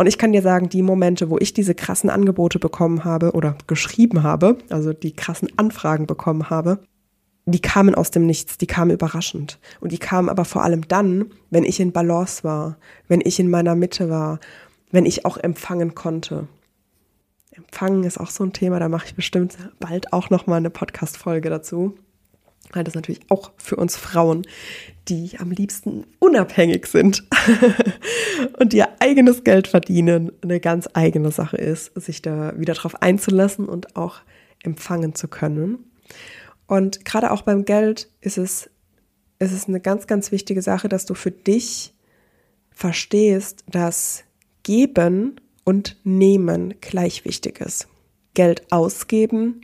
Und 0.01 0.07
ich 0.07 0.17
kann 0.17 0.33
dir 0.33 0.41
sagen, 0.41 0.71
die 0.71 0.81
Momente, 0.81 1.29
wo 1.29 1.37
ich 1.37 1.53
diese 1.53 1.75
krassen 1.75 2.09
Angebote 2.09 2.59
bekommen 2.59 3.05
habe 3.05 3.33
oder 3.33 3.59
geschrieben 3.67 4.23
habe, 4.23 4.57
also 4.71 4.95
die 4.95 5.13
krassen 5.15 5.51
Anfragen 5.59 6.07
bekommen 6.07 6.49
habe, 6.49 6.79
die 7.45 7.61
kamen 7.61 7.95
aus 7.95 8.11
dem 8.11 8.25
Nichts, 8.25 8.57
die 8.57 8.67
kamen 8.67 8.93
überraschend. 8.93 9.59
Und 9.79 9.93
die 9.93 9.99
kamen 9.99 10.31
aber 10.31 10.47
vor 10.47 10.63
allem 10.63 10.89
dann, 10.89 11.27
wenn 11.51 11.65
ich 11.65 11.81
in 11.81 11.93
Balance 11.93 12.45
war, 12.45 12.79
wenn 13.09 13.21
ich 13.23 13.39
in 13.41 13.51
meiner 13.51 13.75
Mitte 13.75 14.09
war, 14.09 14.41
wenn 14.91 15.05
ich 15.05 15.27
auch 15.27 15.37
empfangen 15.37 15.95
konnte. 15.95 16.49
Empfangen 17.51 18.05
ist 18.05 18.19
auch 18.19 18.31
so 18.31 18.43
ein 18.43 18.55
Thema, 18.55 18.81
da 18.81 18.89
mache 18.89 19.09
ich 19.09 19.15
bestimmt 19.15 19.59
bald 19.81 20.15
auch 20.15 20.31
noch 20.31 20.47
mal 20.47 20.57
eine 20.57 20.71
Podcast 20.71 21.19
Folge 21.19 21.51
dazu. 21.51 21.95
Weil 22.73 22.85
das 22.85 22.95
natürlich 22.95 23.21
auch 23.29 23.53
für 23.57 23.77
uns 23.77 23.97
Frauen, 23.97 24.47
die 25.09 25.39
am 25.39 25.51
liebsten 25.51 26.05
unabhängig 26.21 26.87
sind 26.87 27.25
und 28.59 28.73
ihr 28.73 28.89
eigenes 29.01 29.43
Geld 29.43 29.67
verdienen, 29.67 30.31
eine 30.43 30.61
ganz 30.61 30.89
eigene 30.93 31.33
Sache 31.33 31.57
ist, 31.57 31.93
sich 32.01 32.23
da 32.23 32.59
wieder 32.59 32.75
drauf 32.75 33.03
einzulassen 33.03 33.69
und 33.69 33.97
auch 33.97 34.21
empfangen 34.63 35.15
zu 35.15 35.27
können. 35.27 35.91
Und 36.67 37.05
gerade 37.05 37.33
auch 37.33 37.43
beim 37.43 37.65
Geld 37.65 38.09
ist 38.21 38.39
es, 38.39 38.71
ist 39.41 39.53
es 39.53 39.67
eine 39.67 39.81
ganz, 39.81 40.07
ganz 40.07 40.31
wichtige 40.31 40.63
Sache, 40.63 40.89
dass 40.89 41.07
du 41.07 41.15
für 41.15 41.33
dich 41.33 41.95
verstehst, 42.71 43.65
dass 43.69 44.25
Geben 44.63 45.41
und 45.65 45.97
Nehmen 46.05 46.75
gleich 46.81 47.25
wichtig 47.25 47.61
ist. 47.61 47.89
Geld 48.35 48.71
ausgeben, 48.71 49.63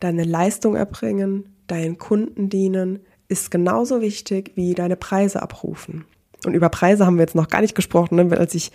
deine 0.00 0.24
Leistung 0.24 0.76
erbringen, 0.76 1.53
deinen 1.66 1.98
Kunden 1.98 2.48
dienen, 2.48 3.00
ist 3.28 3.50
genauso 3.50 4.00
wichtig 4.00 4.52
wie 4.54 4.74
deine 4.74 4.96
Preise 4.96 5.42
abrufen. 5.42 6.04
Und 6.44 6.54
über 6.54 6.68
Preise 6.68 7.06
haben 7.06 7.16
wir 7.16 7.22
jetzt 7.22 7.34
noch 7.34 7.48
gar 7.48 7.62
nicht 7.62 7.74
gesprochen, 7.74 8.16
ne? 8.16 8.36
als 8.36 8.54
ich 8.54 8.70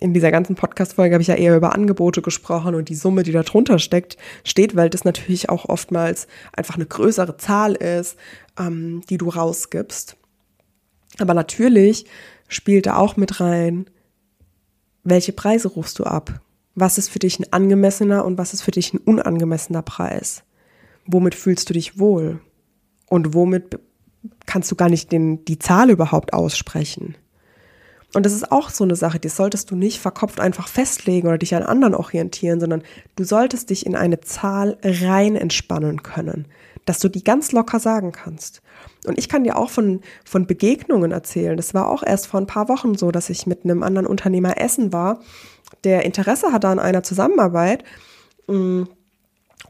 in 0.00 0.14
dieser 0.14 0.30
ganzen 0.30 0.56
Podcast-Folge 0.56 1.14
habe 1.14 1.22
ich 1.22 1.28
ja 1.28 1.34
eher 1.34 1.56
über 1.56 1.74
Angebote 1.74 2.22
gesprochen 2.22 2.74
und 2.74 2.88
die 2.88 2.94
Summe, 2.94 3.22
die 3.22 3.32
da 3.32 3.42
drunter 3.42 3.78
steckt, 3.78 4.16
steht, 4.44 4.74
weil 4.74 4.88
das 4.88 5.04
natürlich 5.04 5.50
auch 5.50 5.66
oftmals 5.66 6.26
einfach 6.52 6.76
eine 6.76 6.86
größere 6.86 7.36
Zahl 7.36 7.74
ist, 7.74 8.16
ähm, 8.58 9.02
die 9.10 9.18
du 9.18 9.28
rausgibst. 9.28 10.16
Aber 11.18 11.34
natürlich 11.34 12.06
spielt 12.48 12.86
da 12.86 12.96
auch 12.96 13.16
mit 13.16 13.40
rein, 13.40 13.86
welche 15.04 15.32
Preise 15.32 15.68
rufst 15.68 15.98
du 15.98 16.04
ab? 16.04 16.40
Was 16.74 16.98
ist 16.98 17.10
für 17.10 17.18
dich 17.18 17.38
ein 17.38 17.52
angemessener 17.52 18.24
und 18.24 18.38
was 18.38 18.54
ist 18.54 18.62
für 18.62 18.70
dich 18.70 18.94
ein 18.94 18.98
unangemessener 18.98 19.82
Preis? 19.82 20.44
Womit 21.12 21.34
fühlst 21.34 21.68
du 21.68 21.74
dich 21.74 21.98
wohl? 21.98 22.40
Und 23.08 23.34
womit 23.34 23.78
kannst 24.46 24.70
du 24.70 24.76
gar 24.76 24.88
nicht 24.88 25.10
den, 25.12 25.44
die 25.44 25.58
Zahl 25.58 25.90
überhaupt 25.90 26.32
aussprechen? 26.32 27.16
Und 28.12 28.26
das 28.26 28.32
ist 28.32 28.50
auch 28.50 28.70
so 28.70 28.82
eine 28.82 28.96
Sache, 28.96 29.20
die 29.20 29.28
solltest 29.28 29.70
du 29.70 29.76
nicht 29.76 30.00
verkopft 30.00 30.40
einfach 30.40 30.66
festlegen 30.66 31.28
oder 31.28 31.38
dich 31.38 31.54
an 31.54 31.62
anderen 31.62 31.94
orientieren, 31.94 32.58
sondern 32.58 32.82
du 33.14 33.24
solltest 33.24 33.70
dich 33.70 33.86
in 33.86 33.94
eine 33.94 34.20
Zahl 34.20 34.78
rein 34.82 35.36
entspannen 35.36 36.02
können, 36.02 36.46
dass 36.86 36.98
du 36.98 37.08
die 37.08 37.22
ganz 37.22 37.52
locker 37.52 37.78
sagen 37.78 38.10
kannst. 38.10 38.62
Und 39.06 39.16
ich 39.18 39.28
kann 39.28 39.44
dir 39.44 39.56
auch 39.56 39.70
von, 39.70 40.00
von 40.24 40.46
Begegnungen 40.46 41.12
erzählen. 41.12 41.56
Das 41.56 41.72
war 41.72 41.88
auch 41.88 42.02
erst 42.02 42.26
vor 42.26 42.40
ein 42.40 42.48
paar 42.48 42.68
Wochen 42.68 42.96
so, 42.96 43.12
dass 43.12 43.30
ich 43.30 43.46
mit 43.46 43.64
einem 43.64 43.84
anderen 43.84 44.06
Unternehmer 44.06 44.60
essen 44.60 44.92
war, 44.92 45.20
der 45.84 46.04
Interesse 46.04 46.52
hatte 46.52 46.68
an 46.68 46.80
einer 46.80 47.02
Zusammenarbeit. 47.04 47.84
Mm, 48.48 48.84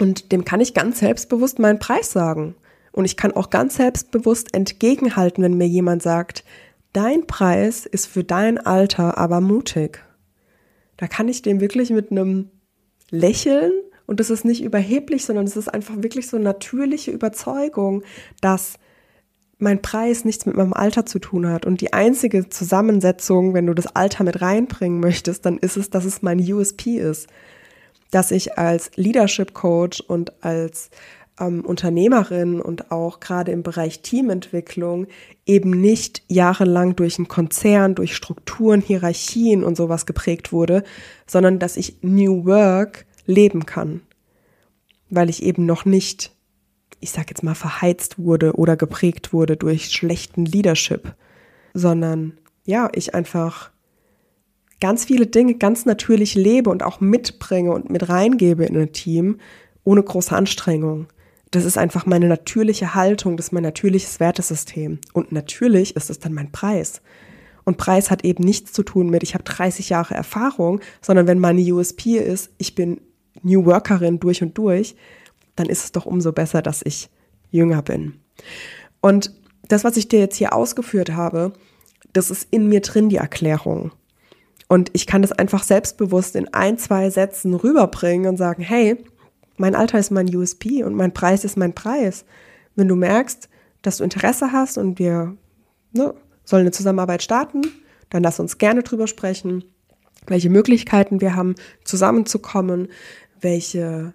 und 0.01 0.33
dem 0.33 0.45
kann 0.45 0.61
ich 0.61 0.75
ganz 0.75 1.01
selbstbewusst 1.01 1.59
meinen 1.59 1.79
Preis 1.79 2.11
sagen. 2.11 2.55
Und 2.93 3.05
ich 3.05 3.17
kann 3.17 3.33
auch 3.33 3.51
ganz 3.51 3.77
selbstbewusst 3.77 4.55
entgegenhalten, 4.55 5.45
wenn 5.45 5.57
mir 5.57 5.69
jemand 5.69 6.03
sagt, 6.03 6.45
dein 6.93 7.27
Preis 7.27 7.87
ist 7.87 8.07
für 8.07 8.25
dein 8.25 8.59
Alter 8.59 9.19
aber 9.19 9.41
mutig. 9.41 10.03
Da 10.97 11.07
kann 11.07 11.29
ich 11.29 11.43
dem 11.43 11.61
wirklich 11.61 11.91
mit 11.91 12.11
einem 12.11 12.51
Lächeln 13.11 13.73
und 14.07 14.21
das 14.21 14.31
ist 14.31 14.45
nicht 14.45 14.63
überheblich, 14.63 15.25
sondern 15.25 15.47
es 15.47 15.57
ist 15.57 15.69
einfach 15.69 16.03
wirklich 16.03 16.27
so 16.29 16.37
eine 16.37 16.45
natürliche 16.45 17.11
Überzeugung, 17.13 18.03
dass 18.41 18.75
mein 19.59 19.83
Preis 19.83 20.25
nichts 20.25 20.47
mit 20.47 20.57
meinem 20.57 20.73
Alter 20.73 21.07
zu 21.07 21.19
tun 21.19 21.47
hat. 21.47 21.67
Und 21.67 21.81
die 21.81 21.93
einzige 21.93 22.49
Zusammensetzung, 22.49 23.55
wenn 23.55 23.67
du 23.67 23.75
das 23.75 23.95
Alter 23.95 24.25
mit 24.25 24.41
reinbringen 24.41 25.01
möchtest, 25.01 25.45
dann 25.47 25.59
ist 25.59 25.77
es, 25.77 25.91
dass 25.91 26.05
es 26.05 26.23
mein 26.23 26.41
USP 26.41 26.97
ist. 26.97 27.29
Dass 28.11 28.31
ich 28.31 28.59
als 28.59 28.91
Leadership 28.97 29.55
Coach 29.55 30.01
und 30.01 30.45
als 30.45 30.91
ähm, 31.41 31.65
Unternehmerin 31.65 32.61
und 32.61 32.93
auch 32.93 33.19
gerade 33.19 33.51
im 33.51 33.63
Bereich 33.63 34.03
Teamentwicklung 34.03 35.07
eben 35.47 35.71
nicht 35.71 36.23
jahrelang 36.29 36.95
durch 36.95 37.19
einen 37.19 37.29
Konzern, 37.29 37.95
durch 37.95 38.15
Strukturen, 38.15 38.81
Hierarchien 38.81 39.65
und 39.65 39.77
sowas 39.77 40.07
geprägt 40.07 40.53
wurde, 40.53 40.85
sondern 41.27 41.59
dass 41.59 41.77
ich 41.77 41.97
New 42.03 42.45
Work 42.45 43.07
leben 43.27 43.67
kann, 43.67 44.03
weil 45.09 45.31
ich 45.31 45.43
eben 45.43 45.67
noch 45.67 45.85
nicht, 45.85 46.33
ich 47.01 47.11
sag 47.11 47.31
jetzt 47.31 47.43
mal, 47.43 47.55
verheizt 47.55 48.19
wurde 48.19 48.53
oder 48.55 48.77
geprägt 48.77 49.33
wurde 49.33 49.57
durch 49.57 49.91
schlechten 49.91 50.45
Leadership, 50.45 51.15
sondern 51.75 52.35
ja, 52.65 52.91
ich 52.95 53.15
einfach 53.15 53.71
ganz 54.81 55.05
viele 55.05 55.27
Dinge 55.27 55.55
ganz 55.55 55.85
natürlich 55.85 56.35
lebe 56.35 56.71
und 56.71 56.83
auch 56.83 57.01
mitbringe 57.01 57.73
und 57.73 57.91
mit 57.91 58.09
reingebe 58.09 58.65
in 58.65 58.77
ein 58.77 58.93
Team 58.93 59.39
ohne 59.85 60.03
große 60.03 60.35
Anstrengung. 60.35 61.07
Das 61.51 61.65
ist 61.65 61.79
einfach 61.79 62.07
meine 62.07 62.29
natürliche 62.29 62.95
Haltung, 62.95 63.37
das 63.37 63.47
ist 63.47 63.53
mein 63.53 63.63
natürliches 63.63 64.21
Wertesystem. 64.21 65.01
Und 65.13 65.33
natürlich 65.33 65.97
ist 65.97 66.11
es 66.11 66.19
dann 66.19 66.33
mein 66.33 66.53
Preis. 66.53 67.03
Und 67.65 67.77
Preis 67.77 68.11
hat 68.11 68.25
eben 68.25 68.45
nichts 68.45 68.73
zu 68.73 68.83
tun 68.83 69.11
mit, 69.11 69.23
ich 69.23 69.35
habe 69.35 69.45
30 69.45 69.89
Jahre 69.89 70.15
Erfahrung, 70.15 70.81
sondern 71.03 71.27
wenn 71.27 71.39
meine 71.39 71.61
USP 71.61 72.19
ist, 72.19 72.51
ich 72.59 72.75
bin 72.75 73.01
New 73.43 73.65
Workerin 73.67 74.21
durch 74.21 74.43
und 74.43 74.57
durch, 74.57 74.97
dann 75.57 75.69
ist 75.69 75.85
es 75.85 75.93
doch 75.93 76.07
umso 76.07 76.33
besser, 76.33 76.63
dass 76.63 76.83
ich 76.83 77.11
jünger 77.51 77.83
bin. 77.83 78.15
Und 79.01 79.35
das, 79.69 79.85
was 79.85 79.97
ich 79.97 80.09
dir 80.09 80.21
jetzt 80.21 80.37
hier 80.37 80.53
ausgeführt 80.53 81.13
habe, 81.13 81.53
das 82.13 82.31
ist 82.31 82.49
in 82.51 82.69
mir 82.69 82.81
drin 82.81 83.09
die 83.09 83.17
Erklärung. 83.17 83.93
Und 84.71 84.91
ich 84.93 85.09
kann 85.09 85.23
das 85.23 85.33
einfach 85.33 85.65
selbstbewusst 85.65 86.37
in 86.37 86.55
ein, 86.55 86.79
zwei 86.79 87.11
Sätzen 87.11 87.55
rüberbringen 87.55 88.29
und 88.29 88.37
sagen, 88.37 88.63
hey, 88.63 88.97
mein 89.57 89.75
Alter 89.75 89.99
ist 89.99 90.13
mein 90.13 90.33
USP 90.33 90.85
und 90.85 90.95
mein 90.95 91.13
Preis 91.13 91.45
ist 91.45 91.57
mein 91.57 91.75
Preis. 91.75 92.25
Wenn 92.77 92.87
du 92.87 92.95
merkst, 92.95 93.49
dass 93.83 93.97
du 93.97 94.05
Interesse 94.05 94.53
hast 94.53 94.79
und 94.79 95.01
wir 95.01 95.37
ne, 95.91 96.15
sollen 96.45 96.61
eine 96.61 96.71
Zusammenarbeit 96.71 97.25
starten, 97.25 97.63
dann 98.11 98.23
lass 98.23 98.39
uns 98.39 98.59
gerne 98.59 98.85
drüber 98.85 99.09
sprechen, 99.09 99.65
welche 100.29 100.51
Möglichkeiten 100.51 101.21
wir 101.21 101.35
haben, 101.35 101.57
zusammenzukommen, 101.83 102.87
welche 103.41 104.15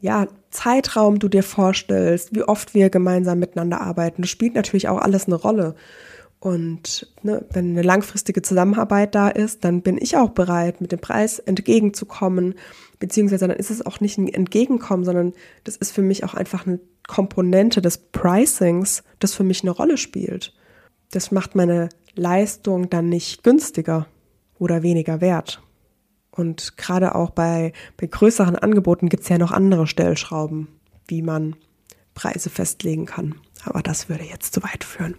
ja, 0.00 0.28
Zeitraum 0.50 1.18
du 1.18 1.26
dir 1.26 1.42
vorstellst, 1.42 2.32
wie 2.32 2.44
oft 2.44 2.74
wir 2.74 2.90
gemeinsam 2.90 3.40
miteinander 3.40 3.80
arbeiten. 3.80 4.22
Das 4.22 4.30
spielt 4.30 4.54
natürlich 4.54 4.86
auch 4.86 4.98
alles 4.98 5.26
eine 5.26 5.34
Rolle. 5.34 5.74
Und 6.38 7.12
ne, 7.22 7.44
wenn 7.50 7.70
eine 7.70 7.82
langfristige 7.82 8.42
Zusammenarbeit 8.42 9.14
da 9.14 9.28
ist, 9.28 9.64
dann 9.64 9.82
bin 9.82 9.98
ich 9.98 10.16
auch 10.16 10.30
bereit, 10.30 10.80
mit 10.80 10.92
dem 10.92 11.00
Preis 11.00 11.38
entgegenzukommen, 11.38 12.54
beziehungsweise 12.98 13.48
dann 13.48 13.56
ist 13.56 13.70
es 13.70 13.84
auch 13.84 14.00
nicht 14.00 14.18
ein 14.18 14.28
Entgegenkommen, 14.28 15.04
sondern 15.04 15.32
das 15.64 15.76
ist 15.76 15.92
für 15.92 16.02
mich 16.02 16.24
auch 16.24 16.34
einfach 16.34 16.66
eine 16.66 16.78
Komponente 17.08 17.80
des 17.80 17.98
Pricings, 17.98 19.02
das 19.18 19.34
für 19.34 19.44
mich 19.44 19.62
eine 19.62 19.70
Rolle 19.70 19.96
spielt. 19.96 20.54
Das 21.10 21.30
macht 21.30 21.54
meine 21.54 21.88
Leistung 22.14 22.90
dann 22.90 23.08
nicht 23.08 23.42
günstiger 23.42 24.06
oder 24.58 24.82
weniger 24.82 25.20
wert. 25.20 25.62
Und 26.30 26.76
gerade 26.76 27.14
auch 27.14 27.30
bei, 27.30 27.72
bei 27.96 28.06
größeren 28.06 28.56
Angeboten 28.56 29.08
gibt 29.08 29.22
es 29.22 29.28
ja 29.28 29.38
noch 29.38 29.52
andere 29.52 29.86
Stellschrauben, 29.86 30.68
wie 31.08 31.22
man 31.22 31.56
Preise 32.14 32.50
festlegen 32.50 33.06
kann. 33.06 33.36
Aber 33.64 33.82
das 33.82 34.08
würde 34.08 34.24
jetzt 34.24 34.54
zu 34.54 34.62
weit 34.62 34.84
führen. 34.84 35.16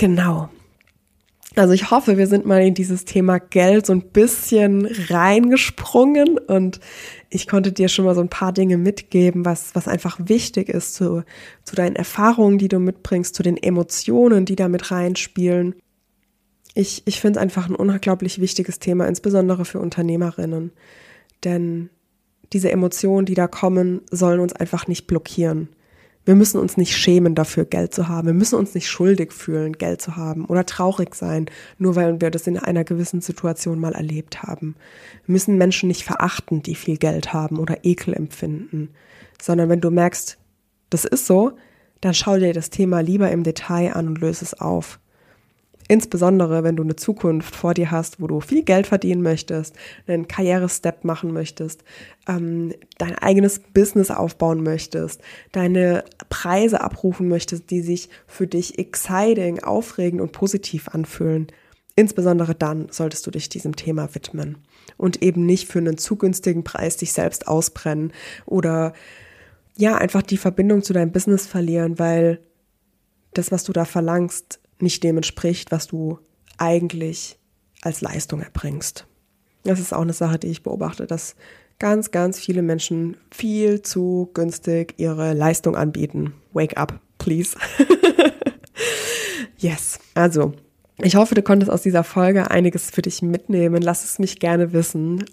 Genau. 0.00 0.48
Also 1.56 1.74
ich 1.74 1.90
hoffe, 1.90 2.16
wir 2.16 2.26
sind 2.26 2.46
mal 2.46 2.62
in 2.62 2.72
dieses 2.72 3.04
Thema 3.04 3.38
Geld 3.38 3.84
so 3.84 3.92
ein 3.92 4.00
bisschen 4.00 4.86
reingesprungen 4.86 6.38
und 6.38 6.80
ich 7.28 7.46
konnte 7.46 7.70
dir 7.70 7.88
schon 7.88 8.06
mal 8.06 8.14
so 8.14 8.22
ein 8.22 8.30
paar 8.30 8.54
Dinge 8.54 8.78
mitgeben, 8.78 9.44
was, 9.44 9.74
was 9.74 9.88
einfach 9.88 10.18
wichtig 10.18 10.70
ist 10.70 10.94
zu, 10.94 11.22
zu 11.64 11.76
deinen 11.76 11.96
Erfahrungen, 11.96 12.56
die 12.56 12.68
du 12.68 12.78
mitbringst, 12.78 13.34
zu 13.34 13.42
den 13.42 13.58
Emotionen, 13.58 14.46
die 14.46 14.56
da 14.56 14.70
mit 14.70 14.90
reinspielen. 14.90 15.74
Ich, 16.72 17.02
ich 17.04 17.20
finde 17.20 17.38
es 17.38 17.42
einfach 17.42 17.68
ein 17.68 17.76
unglaublich 17.76 18.40
wichtiges 18.40 18.78
Thema, 18.78 19.06
insbesondere 19.06 19.66
für 19.66 19.80
Unternehmerinnen. 19.80 20.72
Denn 21.44 21.90
diese 22.54 22.70
Emotionen, 22.70 23.26
die 23.26 23.34
da 23.34 23.48
kommen, 23.48 24.00
sollen 24.10 24.40
uns 24.40 24.54
einfach 24.54 24.86
nicht 24.86 25.06
blockieren. 25.06 25.68
Wir 26.24 26.34
müssen 26.34 26.60
uns 26.60 26.76
nicht 26.76 26.96
schämen 26.96 27.34
dafür, 27.34 27.64
Geld 27.64 27.94
zu 27.94 28.08
haben. 28.08 28.26
Wir 28.26 28.34
müssen 28.34 28.58
uns 28.58 28.74
nicht 28.74 28.88
schuldig 28.88 29.32
fühlen, 29.32 29.72
Geld 29.72 30.02
zu 30.02 30.16
haben 30.16 30.44
oder 30.44 30.66
traurig 30.66 31.14
sein, 31.14 31.46
nur 31.78 31.96
weil 31.96 32.20
wir 32.20 32.30
das 32.30 32.46
in 32.46 32.58
einer 32.58 32.84
gewissen 32.84 33.20
Situation 33.20 33.78
mal 33.78 33.94
erlebt 33.94 34.42
haben. 34.42 34.76
Wir 35.26 35.32
müssen 35.32 35.56
Menschen 35.56 35.88
nicht 35.88 36.04
verachten, 36.04 36.62
die 36.62 36.74
viel 36.74 36.98
Geld 36.98 37.32
haben 37.32 37.58
oder 37.58 37.84
Ekel 37.84 38.14
empfinden, 38.14 38.90
sondern 39.40 39.68
wenn 39.70 39.80
du 39.80 39.90
merkst, 39.90 40.38
das 40.90 41.04
ist 41.04 41.26
so, 41.26 41.52
dann 42.00 42.14
schau 42.14 42.36
dir 42.38 42.52
das 42.52 42.70
Thema 42.70 43.00
lieber 43.00 43.30
im 43.30 43.42
Detail 43.42 43.94
an 43.94 44.08
und 44.08 44.20
löse 44.20 44.44
es 44.44 44.54
auf. 44.54 45.00
Insbesondere, 45.90 46.62
wenn 46.62 46.76
du 46.76 46.84
eine 46.84 46.94
Zukunft 46.94 47.56
vor 47.56 47.74
dir 47.74 47.90
hast, 47.90 48.20
wo 48.20 48.28
du 48.28 48.40
viel 48.40 48.62
Geld 48.62 48.86
verdienen 48.86 49.22
möchtest, 49.22 49.74
einen 50.06 50.28
Karrierestep 50.28 51.02
machen 51.02 51.32
möchtest, 51.32 51.82
ähm, 52.28 52.72
dein 52.98 53.18
eigenes 53.18 53.58
Business 53.58 54.12
aufbauen 54.12 54.62
möchtest, 54.62 55.20
deine 55.50 56.04
Preise 56.28 56.80
abrufen 56.80 57.26
möchtest, 57.26 57.72
die 57.72 57.80
sich 57.80 58.08
für 58.28 58.46
dich 58.46 58.78
exciting, 58.78 59.64
aufregend 59.64 60.20
und 60.20 60.30
positiv 60.30 60.86
anfühlen. 60.90 61.48
Insbesondere 61.96 62.54
dann 62.54 62.86
solltest 62.92 63.26
du 63.26 63.32
dich 63.32 63.48
diesem 63.48 63.74
Thema 63.74 64.14
widmen 64.14 64.58
und 64.96 65.24
eben 65.24 65.44
nicht 65.44 65.66
für 65.66 65.80
einen 65.80 65.98
zu 65.98 66.14
günstigen 66.14 66.62
Preis 66.62 66.98
dich 66.98 67.12
selbst 67.12 67.48
ausbrennen 67.48 68.12
oder 68.46 68.92
ja, 69.76 69.96
einfach 69.96 70.22
die 70.22 70.36
Verbindung 70.36 70.84
zu 70.84 70.92
deinem 70.92 71.10
Business 71.10 71.48
verlieren, 71.48 71.98
weil 71.98 72.38
das, 73.34 73.50
was 73.50 73.64
du 73.64 73.72
da 73.72 73.84
verlangst, 73.84 74.59
nicht 74.82 75.02
dem 75.02 75.16
entspricht, 75.16 75.70
was 75.70 75.86
du 75.86 76.18
eigentlich 76.58 77.38
als 77.82 78.00
Leistung 78.00 78.40
erbringst. 78.40 79.06
Das 79.64 79.80
ist 79.80 79.92
auch 79.92 80.02
eine 80.02 80.12
Sache, 80.12 80.38
die 80.38 80.48
ich 80.48 80.62
beobachte, 80.62 81.06
dass 81.06 81.36
ganz, 81.78 82.10
ganz 82.10 82.38
viele 82.38 82.62
Menschen 82.62 83.16
viel 83.30 83.82
zu 83.82 84.30
günstig 84.34 84.94
ihre 84.98 85.32
Leistung 85.34 85.76
anbieten. 85.76 86.34
Wake 86.52 86.76
up, 86.76 87.00
please. 87.18 87.56
yes. 89.58 89.98
Also, 90.14 90.52
ich 90.98 91.16
hoffe, 91.16 91.34
du 91.34 91.42
konntest 91.42 91.70
aus 91.70 91.82
dieser 91.82 92.04
Folge 92.04 92.50
einiges 92.50 92.90
für 92.90 93.02
dich 93.02 93.22
mitnehmen. 93.22 93.82
Lass 93.82 94.04
es 94.04 94.18
mich 94.18 94.38
gerne 94.38 94.72
wissen 94.72 95.24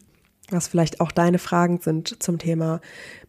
was 0.49 0.67
vielleicht 0.67 1.01
auch 1.01 1.12
deine 1.12 1.39
Fragen 1.39 1.79
sind 1.79 2.21
zum 2.21 2.38
Thema 2.38 2.79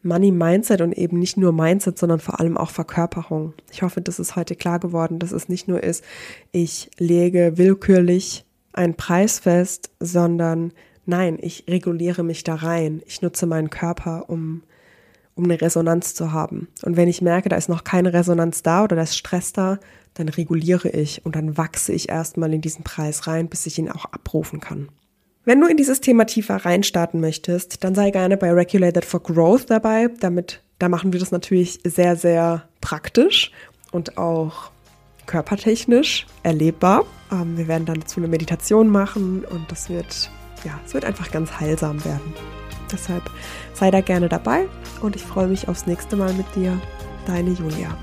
Money 0.02 0.30
Mindset 0.30 0.80
und 0.80 0.92
eben 0.92 1.18
nicht 1.18 1.36
nur 1.36 1.52
Mindset, 1.52 1.98
sondern 1.98 2.20
vor 2.20 2.38
allem 2.40 2.56
auch 2.56 2.70
Verkörperung. 2.70 3.54
Ich 3.72 3.82
hoffe, 3.82 4.00
das 4.00 4.18
ist 4.18 4.36
heute 4.36 4.54
klar 4.54 4.78
geworden, 4.78 5.18
dass 5.18 5.32
es 5.32 5.48
nicht 5.48 5.68
nur 5.68 5.82
ist, 5.82 6.04
ich 6.52 6.90
lege 6.98 7.58
willkürlich 7.58 8.44
einen 8.72 8.94
Preis 8.94 9.40
fest, 9.40 9.90
sondern 9.98 10.72
nein, 11.06 11.38
ich 11.40 11.64
reguliere 11.68 12.22
mich 12.22 12.44
da 12.44 12.54
rein. 12.54 13.02
Ich 13.06 13.22
nutze 13.22 13.46
meinen 13.46 13.70
Körper, 13.70 14.28
um, 14.28 14.62
um 15.34 15.44
eine 15.44 15.60
Resonanz 15.60 16.14
zu 16.14 16.32
haben. 16.32 16.68
Und 16.82 16.96
wenn 16.96 17.08
ich 17.08 17.22
merke, 17.22 17.48
da 17.48 17.56
ist 17.56 17.68
noch 17.68 17.82
keine 17.82 18.12
Resonanz 18.12 18.62
da 18.62 18.84
oder 18.84 18.94
da 18.94 19.02
ist 19.02 19.16
Stress 19.16 19.52
da, 19.52 19.78
dann 20.14 20.28
reguliere 20.28 20.88
ich 20.88 21.24
und 21.24 21.34
dann 21.34 21.56
wachse 21.56 21.92
ich 21.92 22.08
erstmal 22.08 22.52
in 22.52 22.60
diesen 22.60 22.84
Preis 22.84 23.26
rein, 23.26 23.48
bis 23.48 23.66
ich 23.66 23.78
ihn 23.78 23.90
auch 23.90 24.04
abrufen 24.06 24.60
kann. 24.60 24.88
Wenn 25.48 25.62
du 25.62 25.66
in 25.66 25.78
dieses 25.78 26.02
Thema 26.02 26.26
tiefer 26.26 26.56
reinstarten 26.56 27.22
möchtest, 27.22 27.82
dann 27.82 27.94
sei 27.94 28.10
gerne 28.10 28.36
bei 28.36 28.52
Regulated 28.52 29.06
for 29.06 29.22
Growth 29.22 29.70
dabei. 29.70 30.08
Damit, 30.20 30.62
da 30.78 30.90
machen 30.90 31.14
wir 31.14 31.20
das 31.20 31.30
natürlich 31.30 31.80
sehr, 31.84 32.16
sehr 32.16 32.68
praktisch 32.82 33.50
und 33.90 34.18
auch 34.18 34.70
körpertechnisch 35.24 36.26
erlebbar. 36.42 37.06
Ähm, 37.32 37.56
wir 37.56 37.66
werden 37.66 37.86
dann 37.86 38.00
dazu 38.00 38.20
eine 38.20 38.28
Meditation 38.28 38.90
machen 38.90 39.42
und 39.46 39.72
das 39.72 39.88
wird, 39.88 40.30
ja, 40.64 40.78
es 40.84 40.92
wird 40.92 41.06
einfach 41.06 41.30
ganz 41.30 41.58
heilsam 41.58 42.04
werden. 42.04 42.34
Deshalb 42.92 43.22
sei 43.72 43.90
da 43.90 44.02
gerne 44.02 44.28
dabei 44.28 44.66
und 45.00 45.16
ich 45.16 45.22
freue 45.22 45.48
mich 45.48 45.66
aufs 45.66 45.86
nächste 45.86 46.16
Mal 46.16 46.34
mit 46.34 46.54
dir. 46.56 46.78
Deine 47.26 47.52
Julia. 47.52 47.96